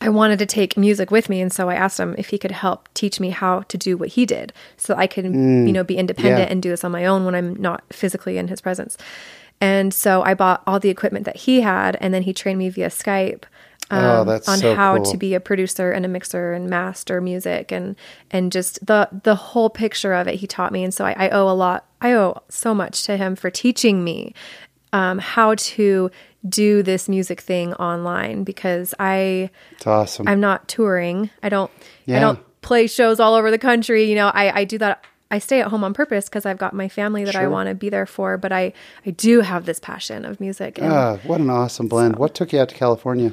[0.00, 2.52] I wanted to take music with me, and so I asked him if he could
[2.52, 5.98] help teach me how to do what he did, so I could you know be
[5.98, 6.52] independent yeah.
[6.52, 8.96] and do this on my own when I'm not physically in his presence.
[9.60, 12.68] And so I bought all the equipment that he had, and then he trained me
[12.68, 13.44] via Skype
[13.90, 15.04] Oh, um, that's on so how cool.
[15.04, 17.94] to be a producer and a mixer and master music and
[18.32, 20.36] and just the the whole picture of it.
[20.36, 21.86] He taught me, and so I, I owe a lot.
[22.00, 24.34] I owe so much to him for teaching me
[24.92, 26.10] um, how to
[26.48, 30.26] do this music thing online because I It's awesome.
[30.26, 31.30] I'm not touring.
[31.42, 31.70] I don't
[32.06, 32.16] Yeah.
[32.16, 34.04] I don't play shows all over the country.
[34.10, 36.72] You know, I, I do that I stay at home on purpose because I've got
[36.72, 38.72] my family that I want to be there for, but I,
[39.04, 40.78] I do have this passion of music.
[40.78, 42.16] And, ah, what an awesome blend.
[42.16, 43.32] What took you out to California?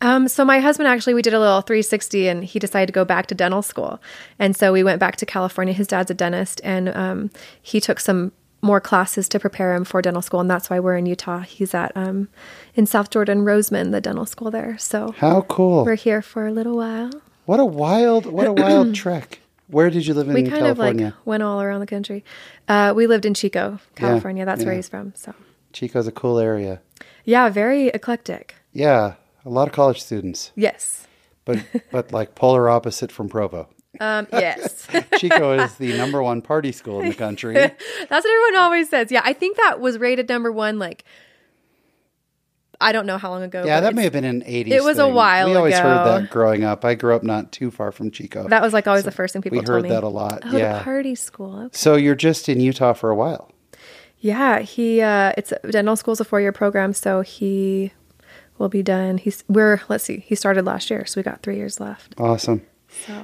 [0.00, 3.04] um, so my husband actually, we did a little 360 and he decided to go
[3.04, 4.00] back to dental school.
[4.38, 5.74] And so we went back to California.
[5.74, 8.30] His dad's a dentist and um, he took some
[8.62, 10.38] more classes to prepare him for dental school.
[10.38, 11.40] And that's why we're in Utah.
[11.40, 12.28] He's at um,
[12.76, 14.78] in South Jordan, Roseman, the dental school there.
[14.78, 15.84] So How cool.
[15.84, 17.10] we're here for a little while.
[17.46, 19.40] What a wild, what a wild trek.
[19.68, 21.06] Where did you live in we kind California?
[21.08, 22.24] of like went all around the country.
[22.68, 24.44] Uh, we lived in Chico, California.
[24.44, 25.12] That's where he's from.
[25.14, 25.34] So
[25.72, 26.80] Chico's a cool area.
[27.24, 28.54] yeah, very eclectic.
[28.72, 31.06] Yeah, a lot of college students, Yes.
[31.44, 31.58] but
[31.92, 33.68] but like polar opposite from Provo.
[34.00, 34.86] Um, yes.
[35.18, 37.54] Chico is the number one party school in the country.
[37.54, 39.10] That's what everyone always says.
[39.10, 40.78] Yeah, I think that was rated number one.
[40.78, 41.04] Like,
[42.80, 43.64] I don't know how long ago.
[43.64, 44.68] Yeah, that may have been an 80s.
[44.68, 45.14] It was a thing.
[45.14, 46.84] while We always heard that growing up.
[46.84, 48.46] I grew up not too far from Chico.
[48.48, 49.88] That was like always the first thing people we heard me.
[49.88, 50.42] that a lot.
[50.44, 50.82] Oh, yeah.
[50.82, 51.58] party school.
[51.58, 51.68] Okay.
[51.72, 53.50] So you're just in Utah for a while.
[54.20, 55.00] Yeah, he.
[55.00, 57.92] Uh, it's dental school's a four year program, so he
[58.58, 59.18] will be done.
[59.18, 60.18] He's we're let's see.
[60.18, 62.14] He started last year, so we got three years left.
[62.18, 62.62] Awesome.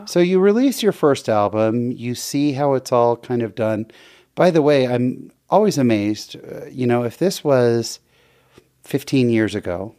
[0.05, 3.87] So you release your first album, you see how it's all kind of done.
[4.35, 7.99] By the way, I'm always amazed, uh, you know, if this was
[8.85, 9.94] 15 years ago,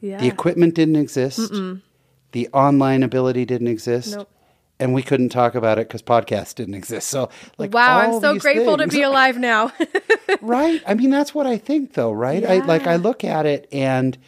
[0.00, 0.18] Yeah.
[0.18, 1.52] the equipment didn't exist,
[2.32, 4.28] the online ability didn't exist, Nope.
[4.78, 7.08] and we couldn't talk about it because podcasts didn't exist.
[7.08, 9.72] So, like, wow, I'm so grateful to be alive now.
[10.42, 13.66] right i mean that's what i think though right i like i look at it
[13.72, 14.18] and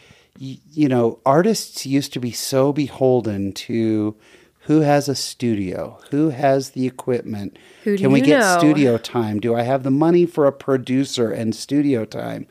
[0.41, 4.17] y- you know artists used to be so beholden to
[4.61, 8.59] who has a studio who has the equipment Who can we get know?
[8.59, 12.47] studio time do i have the money for a producer and studio time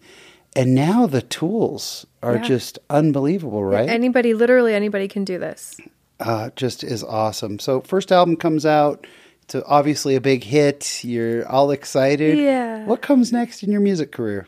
[0.58, 2.42] and now the tools are Yeah.
[2.44, 5.78] just unbelievable right anybody, literally anybody, can do this.
[6.20, 9.08] uh, just is awesome so first album comes out
[9.44, 12.86] it's obviously a big hit you're all excited Yeah.
[12.86, 14.48] what comes next in your music career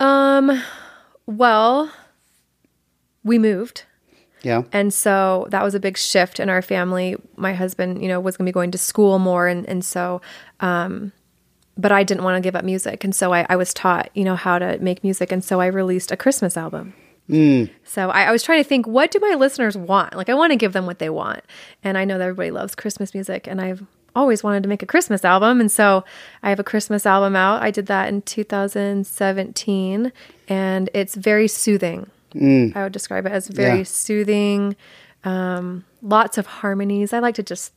[0.00, 0.62] Um,
[1.26, 1.90] well,
[3.24, 3.82] we moved.
[4.42, 7.16] yeah And so that was a big shift in our family.
[7.36, 9.48] My husband, you know, was going to be going to school more.
[9.48, 10.20] And, and so,
[10.60, 11.10] um,
[11.78, 13.04] but I didn't want to give up music.
[13.04, 15.30] And so I, I was taught, you know, how to make music.
[15.32, 16.92] And so I released a Christmas album.
[17.84, 20.14] So I, I was trying to think, what do my listeners want?
[20.16, 21.40] Like, I want to give them what they want.
[21.84, 23.46] And I know that everybody loves Christmas music.
[23.46, 23.84] And I've
[24.16, 25.60] always wanted to make a Christmas album.
[25.60, 26.04] And so
[26.42, 27.62] I have a Christmas album out.
[27.62, 30.12] I did that in 2017.
[30.48, 32.10] And it's very soothing.
[32.34, 33.84] I would describe it as very Yeah.
[33.84, 34.76] soothing,
[35.24, 37.12] um, lots of harmonies.
[37.12, 37.72] I like to just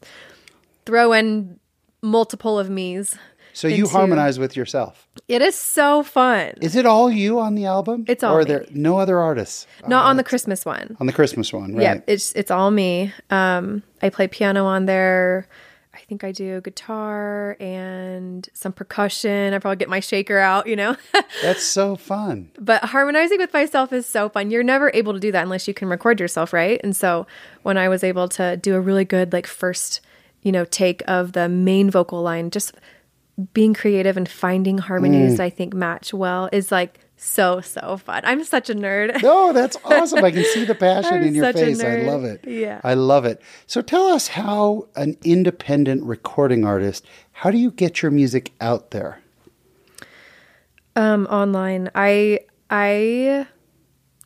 [0.85, 1.59] throw in
[2.01, 3.15] multiple of me's.
[3.53, 5.07] So you into- harmonize with yourself.
[5.27, 6.53] It is so fun.
[6.61, 8.05] Is it all you on the album?
[8.07, 8.47] It's all Or are me.
[8.47, 10.95] there no other artists Not on the Christmas one.
[10.99, 11.81] on the Christmas one, right?
[11.83, 13.13] Yeah, it's it's all me.
[13.29, 15.47] Um, I play piano on there.
[15.93, 19.53] I think I do guitar and some percussion.
[19.53, 20.95] I probably get my shaker out, you know.
[21.43, 22.49] That's so fun.
[22.57, 24.51] but harmonizing with myself is so fun.
[24.51, 26.79] You're never able to do that unless you can record yourself, right?
[26.83, 27.27] And so
[27.63, 29.99] when I was able to do a really good like first,
[30.41, 32.73] you know, take of the main vocal line, just
[33.53, 38.21] being creative and finding harmonies I think match well is like so so fun.
[38.25, 39.21] I'm such a nerd.
[39.23, 40.23] No, that's awesome.
[40.23, 41.79] I can see the passion in your face.
[41.83, 42.45] I love it.
[42.47, 42.81] Yeah.
[42.83, 43.41] I love it.
[43.67, 48.91] So tell us how an independent recording artist, how do you get your music out
[48.91, 49.19] there?
[50.97, 52.37] um online i
[52.69, 53.47] i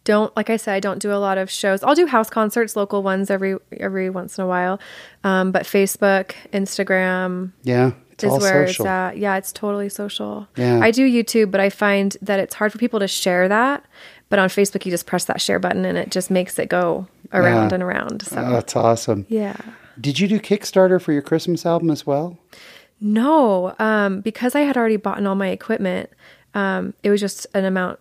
[0.04, 2.76] don't like i said i don't do a lot of shows i'll do house concerts
[2.76, 4.80] local ones every every once in a while
[5.24, 7.92] um but facebook instagram Yeah.
[8.24, 8.86] It's is where social.
[8.86, 10.80] it's at yeah it's totally social Yeah.
[10.82, 13.84] i do youtube but i find that it's hard for people to share that
[14.30, 17.08] but on facebook you just press that share button and it just makes it go
[17.34, 17.74] around Yeah.
[17.76, 19.26] and around so Oh, that's awesome.
[19.30, 19.56] yeah
[20.00, 22.38] Did you do Kickstarter for your Christmas album as well?
[23.02, 26.10] No, um, because I had already bought all my equipment.
[26.54, 28.00] Um, it was just an amount.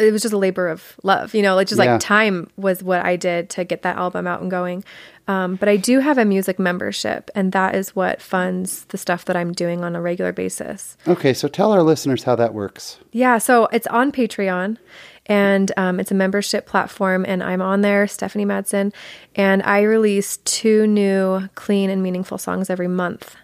[0.00, 1.92] It was just a labor of love, you know, like just Yeah.
[1.92, 4.84] like time was what I did to get that album out and going.
[5.28, 9.26] Um, but I do have a music membership, and that is what funds the stuff
[9.26, 10.96] that I'm doing on a regular basis.
[11.06, 12.98] Okay, so tell our listeners how that works.
[13.12, 14.78] Yeah, so it's on Patreon
[15.26, 18.92] and um, it's a membership platform, and I'm on there, Stephanie Madsen,
[19.36, 23.36] and I release two new clean and meaningful songs every month.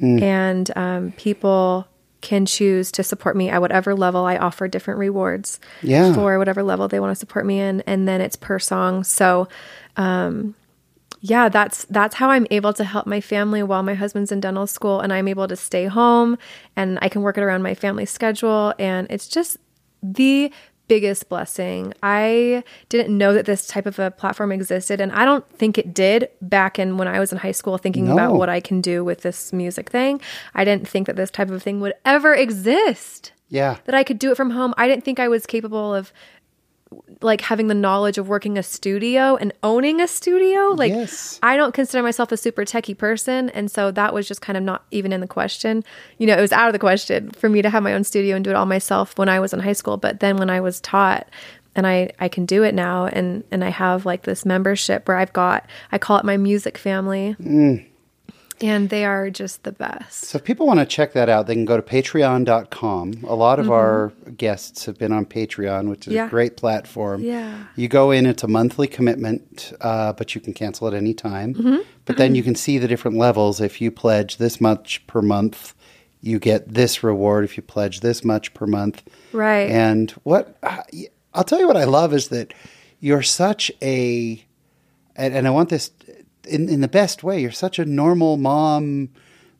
[0.00, 1.88] And um, people
[2.20, 4.24] can choose to support me at whatever level.
[4.24, 6.12] I offer different rewards Yeah.
[6.14, 9.04] for whatever level they want to support me in, and then it's per song.
[9.04, 9.48] So
[9.96, 10.54] um,
[11.20, 14.66] yeah, that's that's how I'm able to help my family while my husband's in dental
[14.66, 16.38] school and I'm able to stay home
[16.76, 19.56] and I can work it around my family schedule and it's just
[20.00, 20.52] the
[20.88, 21.92] biggest blessing.
[22.02, 25.94] I didn't know that this type of a platform existed and I don't think it
[25.94, 28.14] did back in when I was in high school thinking No.
[28.14, 30.20] about what I can do with this music thing.
[30.54, 33.32] I didn't think that this type of thing would ever exist.
[33.50, 33.76] Yeah.
[33.86, 34.74] That I could do it from home.
[34.76, 36.12] I didn't think I was capable of
[37.20, 40.68] like having the knowledge of working a studio and owning a studio.
[40.68, 41.38] Like Yes.
[41.42, 44.62] I don't consider myself a super techie person, and so that was just kind of
[44.62, 45.84] not even in the question.
[46.18, 48.36] You know, it was out of the question for me to have my own studio
[48.36, 49.96] and do it all myself when I was in high school.
[49.96, 51.28] But then when I was taught,
[51.74, 55.16] and I I can do it now, and and I have like this membership where
[55.16, 57.84] I've got I call it my music family, mm.
[58.60, 60.24] And they are just the best.
[60.26, 63.24] So if people want to check that out, they can go to patreon.com.
[63.26, 66.16] A lot of our guests have been on Patreon, which is Mm-hmm.
[66.16, 66.26] Yeah.
[66.26, 67.22] a great platform.
[67.22, 67.64] Yeah.
[67.76, 71.54] You go in, it's a monthly commitment, uh, but you can cancel at any time.
[71.54, 71.78] Mm-hmm.
[72.04, 73.60] But then you can see the different levels.
[73.60, 75.74] If you pledge this much per month,
[76.20, 77.44] you get this reward.
[77.44, 79.02] If you pledge this much per month.
[79.32, 79.70] Right.
[79.70, 80.56] And what
[81.34, 82.54] I'll tell you what I love is that
[83.00, 84.44] you're such a,
[85.14, 85.90] and, and I want this
[86.48, 87.40] in, in the best way.
[87.40, 89.10] You're such a normal mom,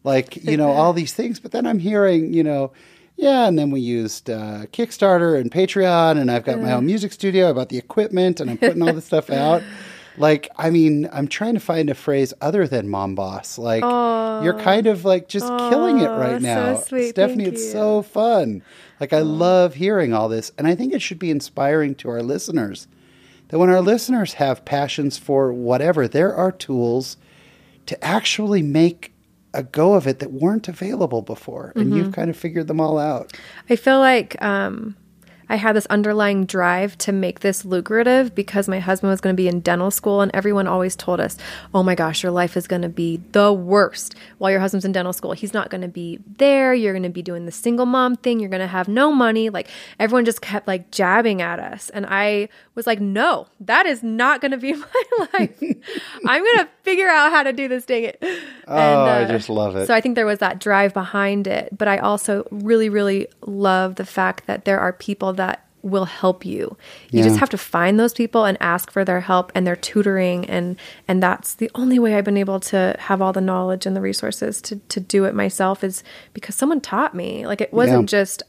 [0.05, 1.38] like, you know, all these things.
[1.40, 2.72] But then I'm hearing, you know,
[3.16, 7.12] yeah, and then we used uh, Kickstarter and Patreon, and I've got my own music
[7.12, 7.51] studio.
[7.51, 9.62] I bought the equipment, and I'm putting all this stuff out.
[10.18, 13.57] Like, I mean, I'm trying to find a phrase other than mom boss.
[13.57, 13.83] Like,
[14.44, 16.77] you're kind of like just killing it right so now.
[16.77, 17.11] sweet.
[17.11, 17.70] Stephanie, Thank it's you.
[17.70, 18.62] so fun.
[19.01, 20.51] Like, I love hearing all this.
[20.59, 22.88] And I think it should be inspiring to our listeners
[23.49, 27.17] that when our listeners have passions for whatever, there are tools
[27.87, 29.13] to actually make
[29.55, 31.73] a go of it that weren't available before.
[31.75, 31.97] And Mm-hmm.
[31.97, 33.33] you've kind of figured them all out.
[33.71, 34.95] I feel like um,
[35.49, 39.41] I had this underlying drive to make this lucrative because my husband was going to
[39.41, 41.37] be in dental school, and everyone always told us,
[41.75, 44.93] "Oh my gosh, your life is going to be the worst while your husband's in
[44.93, 45.33] dental school.
[45.33, 46.75] He's not going to be there.
[46.75, 48.41] You're going to be doing the single mom thing.
[48.41, 52.07] You're going to have no money." Like everyone just kept like jabbing at us, and
[52.09, 55.63] I was like, "No, that is not going to be my life.
[56.27, 57.87] I'm going to figure out how to do this.
[57.87, 58.23] Dang it!"
[58.67, 59.87] Oh, I uh, just love it.
[59.87, 63.95] So I think there was that drive behind it, but I also really, really love
[63.95, 66.77] the fact that there are people that will help you.
[67.11, 67.22] You Yeah.
[67.24, 70.77] just have to find those people and ask for their help and their tutoring and
[71.07, 74.01] and that's the only way I've been able to have all the knowledge and the
[74.01, 76.03] resources to to do it myself is
[76.35, 77.46] because someone taught me.
[77.46, 78.18] Like it wasn't Yeah.
[78.20, 78.42] just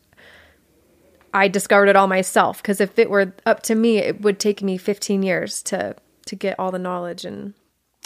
[1.34, 4.64] I discovered it all myself because if it were up to me, it would take
[4.64, 7.54] me 15 years to to get all the knowledge and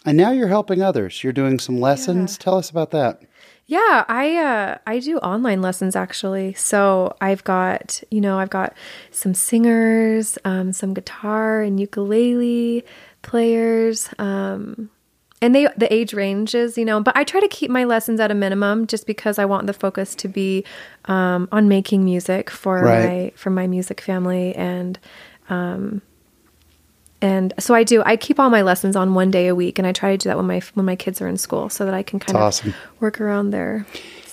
[0.06, 1.24] And now you're helping others.
[1.24, 2.38] You're doing some lessons.
[2.38, 3.22] Tell us about that.
[3.66, 6.54] Yeah, I uh I do online lessons actually.
[6.54, 8.74] So I've got, you know, I've got
[9.12, 12.84] some singers, um, some guitar and ukulele
[13.22, 14.90] players, um
[15.42, 18.32] and they the age ranges, you know, but I try to keep my lessons at
[18.32, 20.66] a minimum just because I want the focus to be
[21.06, 23.00] um on making music for Right.
[23.06, 25.00] my for my music family and
[25.50, 26.02] um
[27.24, 28.04] and so I do.
[28.06, 30.28] I keep all my lessons on one day a week, and I try to do
[30.28, 32.60] that when my when my kids are in school, so that I can kind That's
[32.60, 32.82] of awesome.
[33.00, 33.86] work around their.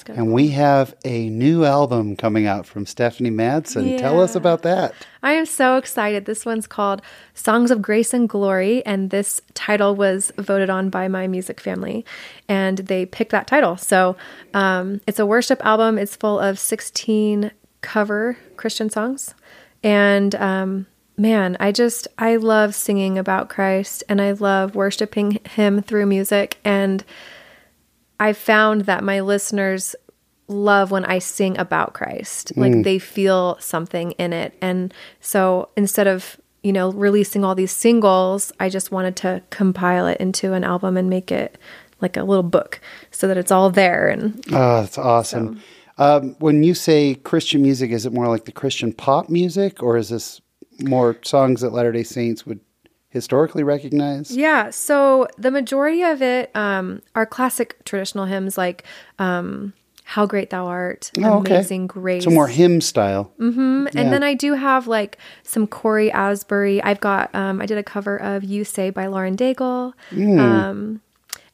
[0.09, 3.97] And we have a new album coming out from Stephanie Madsen.
[3.97, 4.93] Tell us about that.
[5.23, 6.25] I am so excited.
[6.25, 7.01] This one's called
[7.35, 12.05] Songs of Grace and Glory, and this title was voted on by my music family,
[12.49, 13.77] and they picked that title.
[13.77, 14.17] So
[14.53, 15.97] um, it's a worship album.
[15.97, 19.35] It's full of 16 cover Christian songs,
[19.85, 20.87] and um,
[21.21, 26.59] man, I just I love singing about Christ, and I love worshiping Him through music,
[26.65, 27.05] and
[28.19, 29.95] I found that my listeners
[30.49, 32.57] love when I sing about Christ.
[32.57, 34.53] Like they feel something in it.
[34.61, 40.09] And so instead of, you know, releasing all these singles, I just wanted to compile
[40.09, 41.57] it into an album and make it
[42.01, 42.81] like a little book
[43.13, 45.63] so that it's all there and Oh, that's awesome.
[45.99, 49.97] Um, when you say Christian music, is it more like the Christian pop music, or
[49.97, 50.41] is this
[50.83, 52.61] more songs that Latter day Saints would
[53.09, 54.35] historically recognize?
[54.35, 58.85] Yeah, so the majority of it um, are classic traditional hymns like
[59.19, 59.73] um,
[60.05, 61.57] "How Great Thou Art," Oh, okay.
[61.57, 63.33] "Amazing Grace," So more hymn style.
[63.39, 63.87] Mm-hmm.
[63.89, 64.11] And yeah.
[64.11, 66.83] then I do have like some Cory Asbury.
[66.83, 69.93] I've got um, I did a cover of "You Say" by Lauren Daigle.
[70.13, 71.01] Um,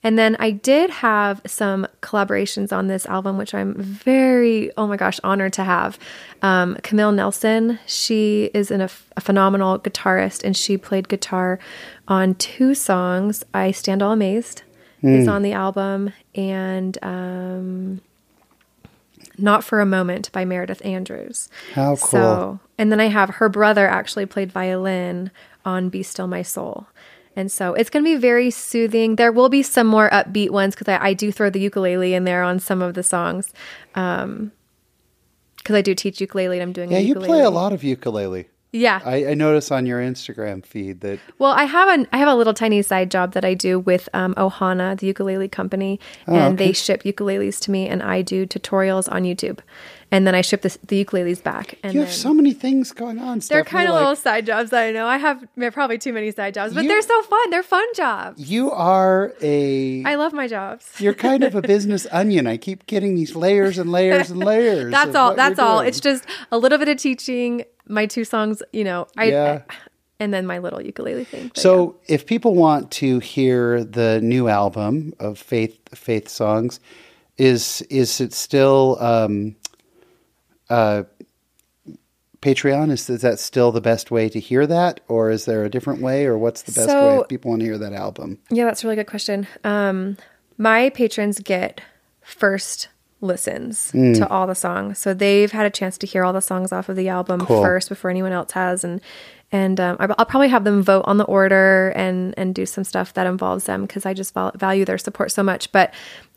[0.07, 4.97] and then I did have some collaborations on this album, which I'm very, oh my
[4.97, 5.99] gosh, honored to have.
[6.43, 8.89] Um, Camille Nelson, she is an, a
[9.20, 11.59] phenomenal guitarist, and she played guitar
[12.07, 13.43] on two songs.
[13.53, 14.62] I Stand All Amazed
[15.03, 18.01] is on the album, and um,
[19.39, 21.49] Not for a Moment by Meredith Andrews.
[21.74, 21.97] How cool.
[21.97, 25.33] So, and then I have her brother actually played violin
[25.64, 26.87] on Be Still My Soul.
[27.37, 29.16] And so it's going to be very soothing.
[29.16, 32.24] There will be some more upbeat ones because I, I, do throw the ukulele in
[32.24, 33.53] there on some of the songs.
[33.95, 34.53] Um,
[35.59, 38.49] because I do teach ukulele and I'm doing yeah, you play a lot of ukulele.
[38.72, 39.01] Yeah.
[39.05, 41.18] I, I notice on your Instagram feed that.
[41.39, 44.09] Well, I have an I have a little tiny side job that I do with
[44.12, 46.66] um, Ohana, the ukulele company, Oh, and okay.
[46.68, 49.59] they ship ukuleles to me, and I do tutorials on YouTube,
[50.12, 51.78] and then I ship the, the ukuleles back.
[51.82, 53.40] And You have so many things going on.
[53.48, 54.72] they're kind of like, little side jobs.
[54.72, 57.50] I know I have probably too many side jobs, but You- they're so fun.
[57.50, 58.50] They're fun jobs.
[58.50, 60.04] You are a.
[60.04, 60.86] I love my jobs.
[61.00, 62.46] you're kind of a business onion.
[62.46, 64.90] I keep getting these layers and layers and layers.
[64.92, 65.34] That's all.
[65.34, 65.80] That's all.
[65.80, 67.64] It's just a little bit of teaching.
[67.88, 69.62] My two songs, you know, I, Yeah.
[70.18, 71.52] and then my little ukulele thing.
[71.54, 76.80] So, if people want to hear the new album of Faith Faith songs,
[77.38, 79.54] is is it still um,
[80.71, 81.05] uh,
[82.43, 82.91] Patreon?
[82.91, 86.01] Is, is that still the best way to hear that, or is there a different
[86.03, 88.39] way, or what's the best So- way if people want to hear that album?
[88.51, 89.47] Yeah, that's a really good question.
[89.64, 90.17] Um,
[90.59, 91.81] my patrons get
[92.23, 92.89] first
[93.23, 94.12] listens Hmm.
[94.12, 96.89] to all the songs, so they've had a chance to hear all the songs off
[96.89, 97.62] of the album Cool.
[97.62, 99.01] first before anyone else has, and
[99.53, 102.85] and um, I'll I'll probably have them vote on the order and and do some
[102.85, 105.71] stuff that involves them because I just value their support so much.
[105.73, 105.95] But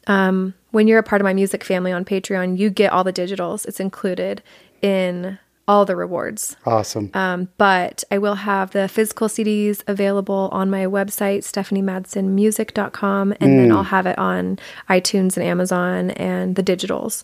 [0.09, 3.13] um, when you're a part of my music family on Patreon, you get all the
[3.13, 3.65] digitals.
[3.65, 4.43] It's included
[4.81, 6.57] in all the rewards.
[6.65, 7.11] Awesome.
[7.13, 13.71] Um, but I will have the physical CDs available on my website, stephaniemadsenmusic.com, and then
[13.71, 14.57] I'll have it on
[14.89, 17.23] iTunes and Amazon, and the digitals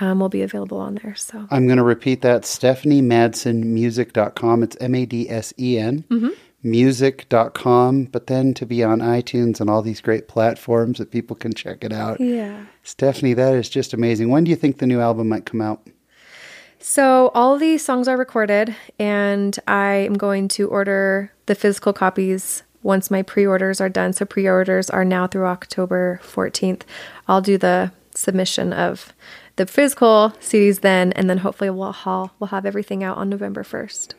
[0.00, 1.14] um, will be available on there.
[1.14, 4.62] So I'm going to repeat that StephanieMadsenMusic.com.
[4.62, 6.06] It's M A D S E N.
[6.08, 6.30] Mm-hmm.
[6.62, 11.52] Music.com, but then to be on iTunes and all these great platforms that people can
[11.52, 12.20] check it out.
[12.20, 12.66] yeah.
[12.82, 14.28] Stephanie, that is just amazing.
[14.28, 15.86] When do you think the new album might come out?
[16.78, 22.64] So all these songs are recorded, and I am going to order the physical copies
[22.82, 24.12] once my pre-orders are done.
[24.12, 26.82] So pre-orders are now through October 14th.
[27.28, 29.12] I'll do the submission of
[29.56, 33.62] the physical CDs then, and then hopefully we'll ha- we'll have everything out on November
[33.62, 34.14] 1st.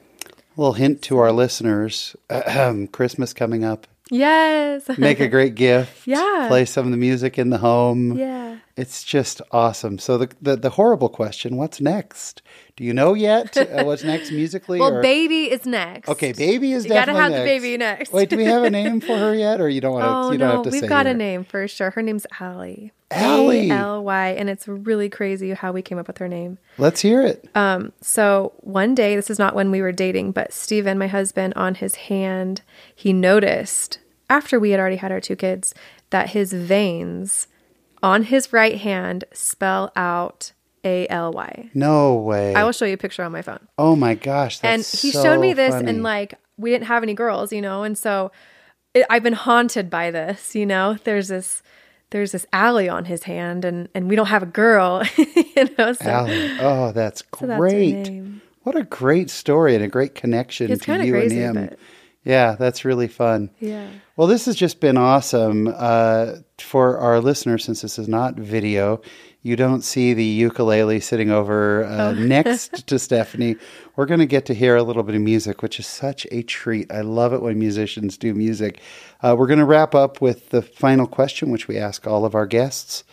[0.56, 2.16] Little hint to our listeners
[2.92, 3.88] Christmas coming up.
[4.12, 4.88] Yes.
[4.98, 6.06] Make a great gift.
[6.06, 6.46] Yeah.
[6.48, 8.18] Play some of the music in the home.
[8.18, 8.58] yeah.
[8.76, 10.00] It's just awesome.
[10.00, 12.42] So the, the the horrible question: What's next?
[12.76, 13.56] Do you know yet?
[13.56, 14.80] uh, what's next musically?
[14.80, 16.10] Well, or- baby is next.
[16.10, 17.62] Okay, baby is You gotta definitely have the next.
[17.64, 18.14] baby next.
[18.14, 20.10] Wait, do we have a name for her yet, or you don't want to?
[20.10, 21.92] Oh you don't no, have to we've got a name for sure.
[21.92, 22.92] Her name's Aly.
[23.16, 23.70] Aly.
[23.70, 26.58] A L Y, and it's really crazy how we came up with her name.
[26.78, 27.48] Let's hear it.
[27.56, 31.54] Um, So one day, this is not when we were dating, but Steven, my husband,
[31.56, 32.62] on his hand,
[32.96, 34.00] he noticed
[34.30, 35.74] after we had already had our two kids
[36.10, 37.48] that his veins
[38.02, 40.52] on his right hand spell out
[40.84, 41.70] A L Y.
[41.74, 42.54] no way.
[42.56, 43.68] I will show you a picture on my phone.
[43.78, 45.90] oh my gosh, and he so showed me this funny.
[45.90, 48.32] and like we didn't have any girls you know and so
[48.94, 51.64] it, i've been haunted by this you know there's this
[52.14, 55.92] there's this alley on his hand and and we don't have a girl you know
[55.92, 56.58] so Aly.
[56.60, 58.08] Oh, that's so that's great.
[58.08, 58.42] name.
[58.62, 61.76] What a great story and a great connection It's to you crazy, and him.
[62.24, 63.50] Yeah, that's really fun.
[63.60, 65.68] yeah Well, this has just been awesome.
[65.76, 69.02] Uh, for our listeners, since this is not video,
[69.42, 72.14] you don't see the ukulele sitting over uh, Oh.
[72.36, 73.58] next to Stephanie.
[73.98, 76.44] We're going to get to hear a little bit of music, which is such a
[76.44, 76.90] treat.
[76.92, 78.80] I love it when musicians do music.
[79.22, 82.36] Uh, we're going to wrap up with the final question, which we ask all of
[82.36, 83.04] our guests,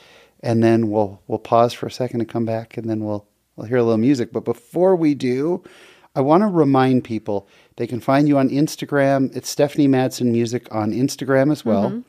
[0.41, 3.67] and then we'll we'll pause for a second and come back, and then we'll we'll
[3.67, 4.33] hear a little music.
[4.33, 5.65] But before we do,
[6.15, 9.35] I want to remind people they can find you on Instagram.
[9.37, 11.91] It's Stephanie Madsen Music on Instagram as well.
[11.91, 12.01] Mm-hmm.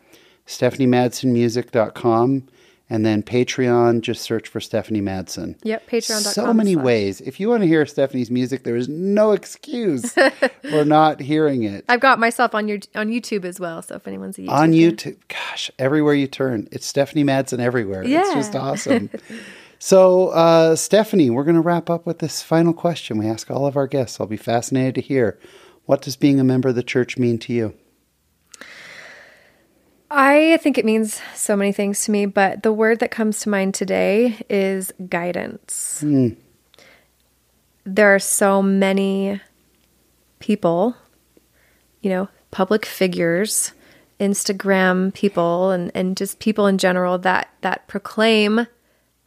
[0.47, 2.47] StephanieMadsenMusic.com.
[2.89, 5.55] And then Patreon, just search for Stephanie Madsen.
[5.64, 7.22] Yep, patreon.com So many ways.
[7.22, 10.14] If you want to hear Stephanie's music, there is no excuse
[10.70, 11.86] for not hearing it.
[11.88, 14.74] i've got myself on your on youtube as well so if anyone's YouTube on fan.
[14.74, 15.18] YouTube.
[15.30, 18.03] Gosh, everywhere you turn, it's Stephanie Madsen everywhere.
[18.03, 18.24] Yeah.
[18.26, 19.09] It's just awesome.
[19.84, 23.65] so, uh, Stephanie, we're going to wrap up with this final question we ask all
[23.65, 24.19] of our guests.
[24.19, 25.39] I'll be fascinated to hear
[25.86, 27.73] what does being a member of the church mean to you?
[30.11, 33.49] I think it means so many things to me, but the word that comes to
[33.49, 36.03] mind today is guidance.
[37.84, 39.41] There are so many
[40.38, 40.95] people,
[42.01, 43.71] you know, public figures,
[44.19, 48.67] Instagram people and, and just people in general that that proclaim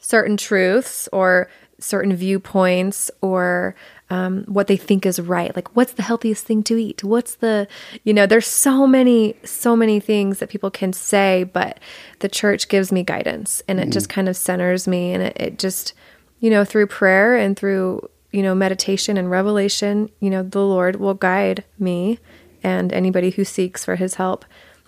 [0.05, 1.49] certain truths or
[1.79, 3.75] certain viewpoints or
[4.11, 5.57] um, what they think is right.
[5.57, 7.03] Like what's the healthiest thing to eat?
[7.03, 7.67] What's the
[8.05, 11.81] you know there's so many so many things that people can say but
[12.19, 15.59] the church gives me guidance and it just kind of centers me and it, it
[15.59, 15.95] just
[16.41, 20.97] you know through prayer and through you know meditation and revelation you know the lord
[20.97, 22.19] will guide me
[22.63, 24.45] and anybody who seeks for his help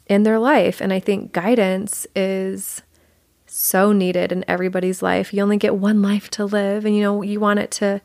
[0.06, 0.80] in their life.
[0.80, 2.82] And I think guidance is
[3.56, 5.32] so needed in everybody's life.
[5.32, 8.02] You only get one life to live, and you know, you want it to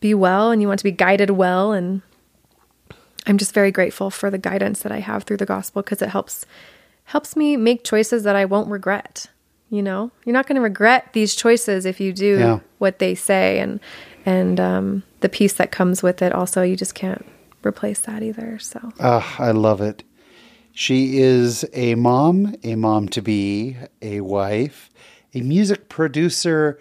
[0.00, 1.72] be well and you want to be guided well.
[1.72, 2.02] And
[3.26, 6.08] I'm just very grateful for the guidance that I have through the gospel because it
[6.08, 6.46] helps
[7.04, 9.26] helps me make choices that I won't regret.
[9.68, 12.60] You know, you're not going to regret these choices if you do yeah.
[12.78, 13.80] what they say, and
[14.24, 16.32] and um, the peace that comes with it.
[16.32, 17.26] Also, you just can't
[17.64, 18.58] replace that either.
[18.60, 20.04] So, uh, I love it.
[20.78, 24.90] She is a mom, a mom to be, a wife,
[25.32, 26.78] a music producer,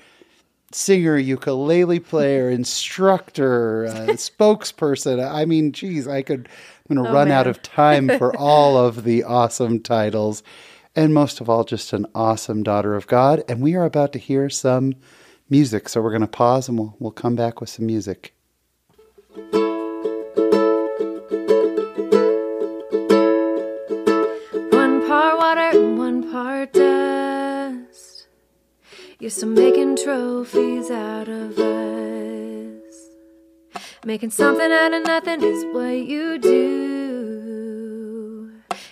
[0.74, 5.26] singer, ukulele player, instructor, uh, spokesperson.
[5.26, 6.50] I mean, geez, I could.
[6.90, 7.38] I'm going to oh, run man.
[7.38, 10.44] out of time for all of the awesome titles.
[10.94, 13.46] And most of all, just an awesome daughter of God.
[13.48, 14.96] And we are about to hear some
[15.50, 15.88] music.
[15.88, 18.36] So we're going to pause and we'll, we'll come back with some music.
[29.26, 32.94] You're still making trophies out of us.
[34.06, 36.52] Making something out of nothing is what you do.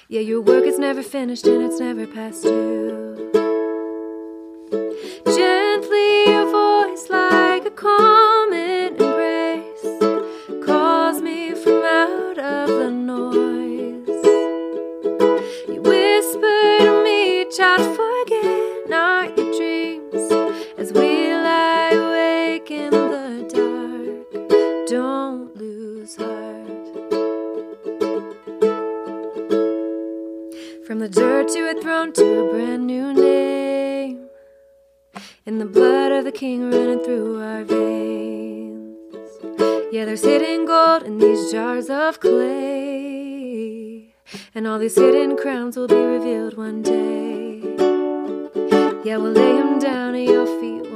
[0.07, 3.42] Yeah, your work is never finished and it's never past due.
[32.03, 34.27] To a to a brand new name.
[35.45, 38.97] In the blood of the King running through our veins.
[39.91, 44.13] Yeah, there's hidden gold in these jars of clay.
[44.53, 47.61] And all these hidden crowns will be revealed one day.
[49.05, 50.91] Yeah, we'll lay him down at your feet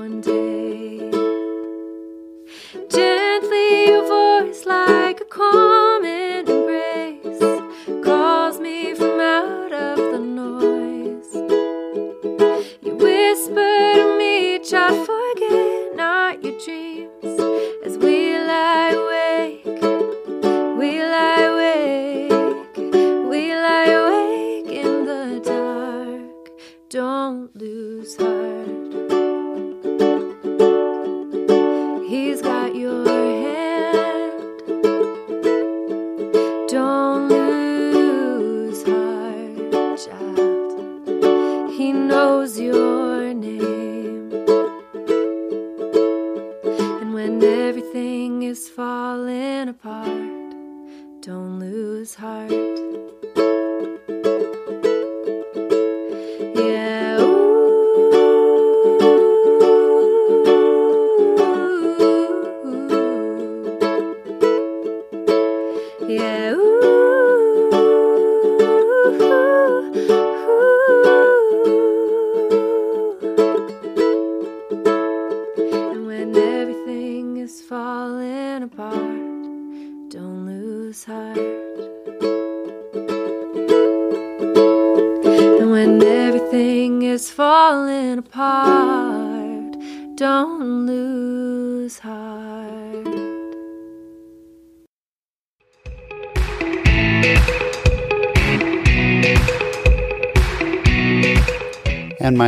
[27.55, 27.86] Lose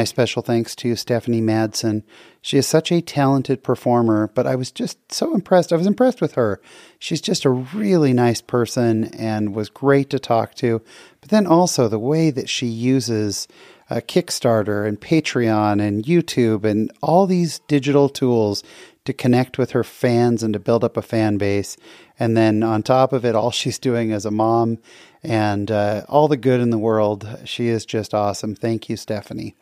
[0.09, 2.03] special thanks to Stephanie Madsen.
[2.41, 5.71] She is such a talented performer, but I was just so impressed.
[5.71, 6.59] I was impressed with her.
[6.99, 10.81] She's just a really nice person and was great to talk to.
[11.21, 13.47] But then also the way that she uses
[13.89, 18.63] uh, Kickstarter and Patreon and YouTube and all these digital tools
[19.05, 21.77] to connect with her fans and to build up a fan base.
[22.19, 24.77] And then on top of it, all she's doing as a mom
[25.23, 27.27] and uh, all the good in the world.
[27.45, 28.55] She is just awesome.
[28.55, 29.55] Thank you, Stephanie.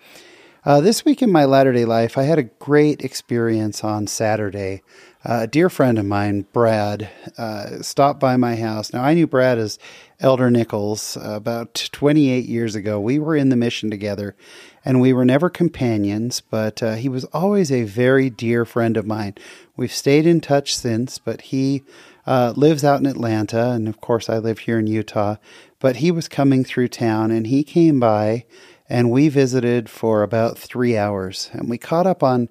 [0.67, 4.81] Uh, this week in my Latter day life, I had a great experience on Saturday.
[5.23, 8.91] Uh, a dear friend of mine, Brad, uh, stopped by my house.
[8.91, 9.79] Now, I knew Brad as
[10.19, 12.99] Elder Nichols about 28 years ago.
[12.99, 14.35] We were in the mission together,
[14.83, 19.07] and we were never companions, but uh, he was always a very dear friend of
[19.07, 19.35] mine.
[19.77, 21.83] We've stayed in touch since, but he
[22.25, 25.37] uh, lives out in Atlanta, and of course, I live here in Utah.
[25.79, 28.43] But he was coming through town, and he came by,
[28.89, 32.49] and we visited for about three hours, and we caught up on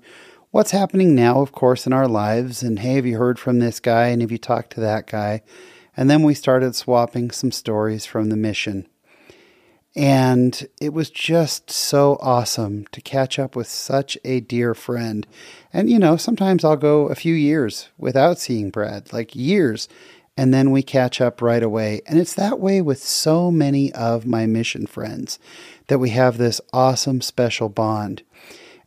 [0.50, 2.62] what's happening now, of course, in our lives.
[2.62, 4.08] And hey, have you heard from this guy?
[4.08, 5.42] And have you talked to that guy?
[5.96, 8.88] And then we started swapping some stories from the mission.
[9.94, 15.26] And it was just so awesome to catch up with such a dear friend.
[15.72, 19.88] And, you know, sometimes I'll go a few years without seeing Brad, like years,
[20.36, 22.02] and then we catch up right away.
[22.06, 25.38] And it's that way with so many of my mission friends
[25.88, 28.22] that we have this awesome special bond.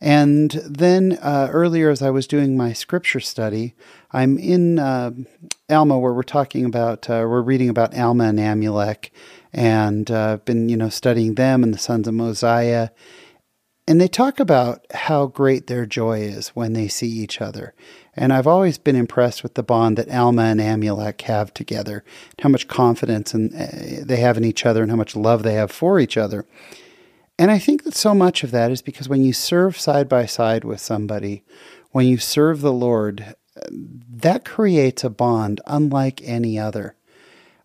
[0.00, 3.74] And then uh, earlier, as I was doing my scripture study,
[4.12, 5.10] I'm in uh,
[5.68, 9.10] Alma where we're talking about, uh, we're reading about Alma and Amulek
[9.52, 12.90] and uh, been you know studying them and the sons of Mosiah,
[13.90, 17.74] and they talk about how great their joy is when they see each other.
[18.14, 22.04] And I've always been impressed with the bond that Alma and Amulek have together,
[22.40, 25.54] how much confidence and uh, they have in each other, and how much love they
[25.54, 26.46] have for each other.
[27.36, 30.24] And I think that so much of that is because when you serve side by
[30.24, 31.42] side with somebody,
[31.90, 33.34] when you serve the Lord,
[33.72, 36.94] that creates a bond unlike any other.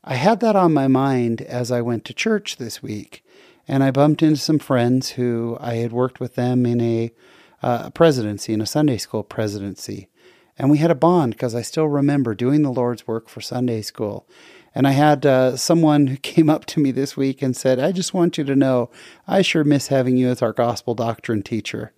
[0.03, 3.23] I had that on my mind as I went to church this week,
[3.67, 7.11] and I bumped into some friends who I had worked with them in a,
[7.63, 10.09] uh, presidency, in a Sunday school presidency.
[10.57, 13.81] And we had a bond because I still remember doing the Lord's work for Sunday
[13.81, 14.27] school.
[14.73, 17.91] And I had uh, someone who came up to me this week and said, I
[17.91, 18.89] just want you to know,
[19.27, 21.93] I sure miss having you as our gospel doctrine teacher.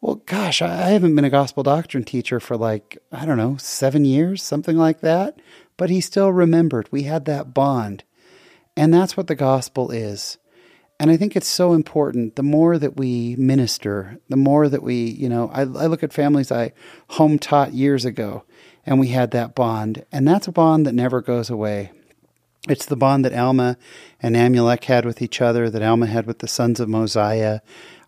[0.00, 4.06] Well, gosh, I haven't been a gospel doctrine teacher for like, I don't know, seven
[4.06, 5.38] years, something like that
[5.80, 6.92] but he still remembered.
[6.92, 8.04] We had that bond.
[8.76, 10.36] And that's what the gospel is.
[11.00, 12.36] And I think it's so important.
[12.36, 16.12] The more that we minister, the more that we, you know, I, I look at
[16.12, 16.74] families I
[17.08, 18.44] home taught years ago,
[18.84, 20.04] and we had that bond.
[20.12, 21.90] And that's a bond that never goes away.
[22.68, 23.78] It's the bond that Alma
[24.20, 27.60] and Amulek had with each other, that Alma had with the sons of Mosiah,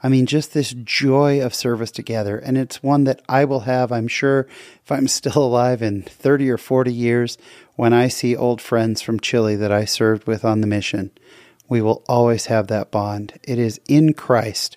[0.02, 2.36] I mean, just this joy of service together.
[2.36, 4.48] And it's one that I will have, I'm sure,
[4.84, 7.38] if I'm still alive in 30 or 40 years,
[7.76, 11.12] when I see old friends from Chile that I served with on the mission.
[11.72, 13.40] We will always have that bond.
[13.44, 14.76] It is in Christ,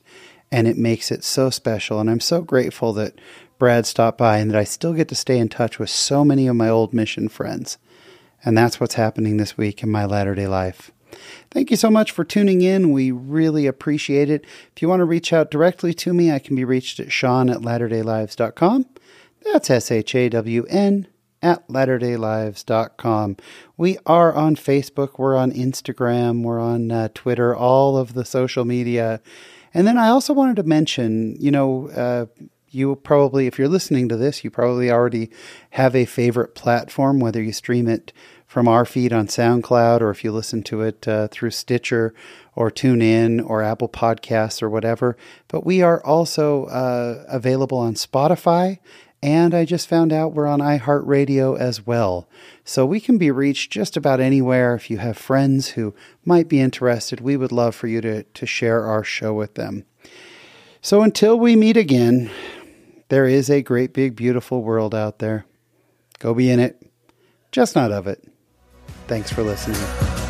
[0.50, 2.00] and it makes it so special.
[2.00, 3.20] And I'm so grateful that
[3.60, 6.48] Brad stopped by and that I still get to stay in touch with so many
[6.48, 7.78] of my old mission friends.
[8.46, 10.91] And that's what's happening this week in my latter day life.
[11.52, 12.93] Thank you so much for tuning in.
[12.93, 14.46] We really appreciate it.
[14.74, 17.50] If you want to reach out directly to me, I can be reached at Shawn
[17.50, 18.86] at latterdaylives.com.
[19.43, 21.08] That's S H A W N
[21.46, 23.38] at latterdaylives.com.
[23.78, 28.66] We are on Facebook, we're on Instagram, we're on uh, Twitter, all of the social
[28.66, 29.22] media.
[29.72, 32.26] And then I also wanted to mention, you know, uh,
[32.70, 35.30] you probably, if you're listening to this, you probably already
[35.72, 38.12] have a favorite platform, whether you stream it
[38.48, 42.14] from our feed on SoundCloud or if you listen to it uh, through Stitcher
[42.56, 45.16] or TuneIn or Apple Podcasts or whatever.
[45.48, 48.80] But we are also uh, available on Spotify.
[49.22, 52.28] And I just found out we're on iHeartRadio as well.
[52.63, 54.76] So we can be reached just about anywhere.
[54.76, 58.45] If you have friends who might be interested, we would love for you to, to
[58.45, 59.86] share our show with them.
[60.82, 62.30] So until we meet again,
[63.09, 65.45] there is a great, big, beautiful world out there.
[66.20, 66.82] Go be in it,
[67.51, 68.24] just not of it.
[69.07, 70.24] Thanks for listening.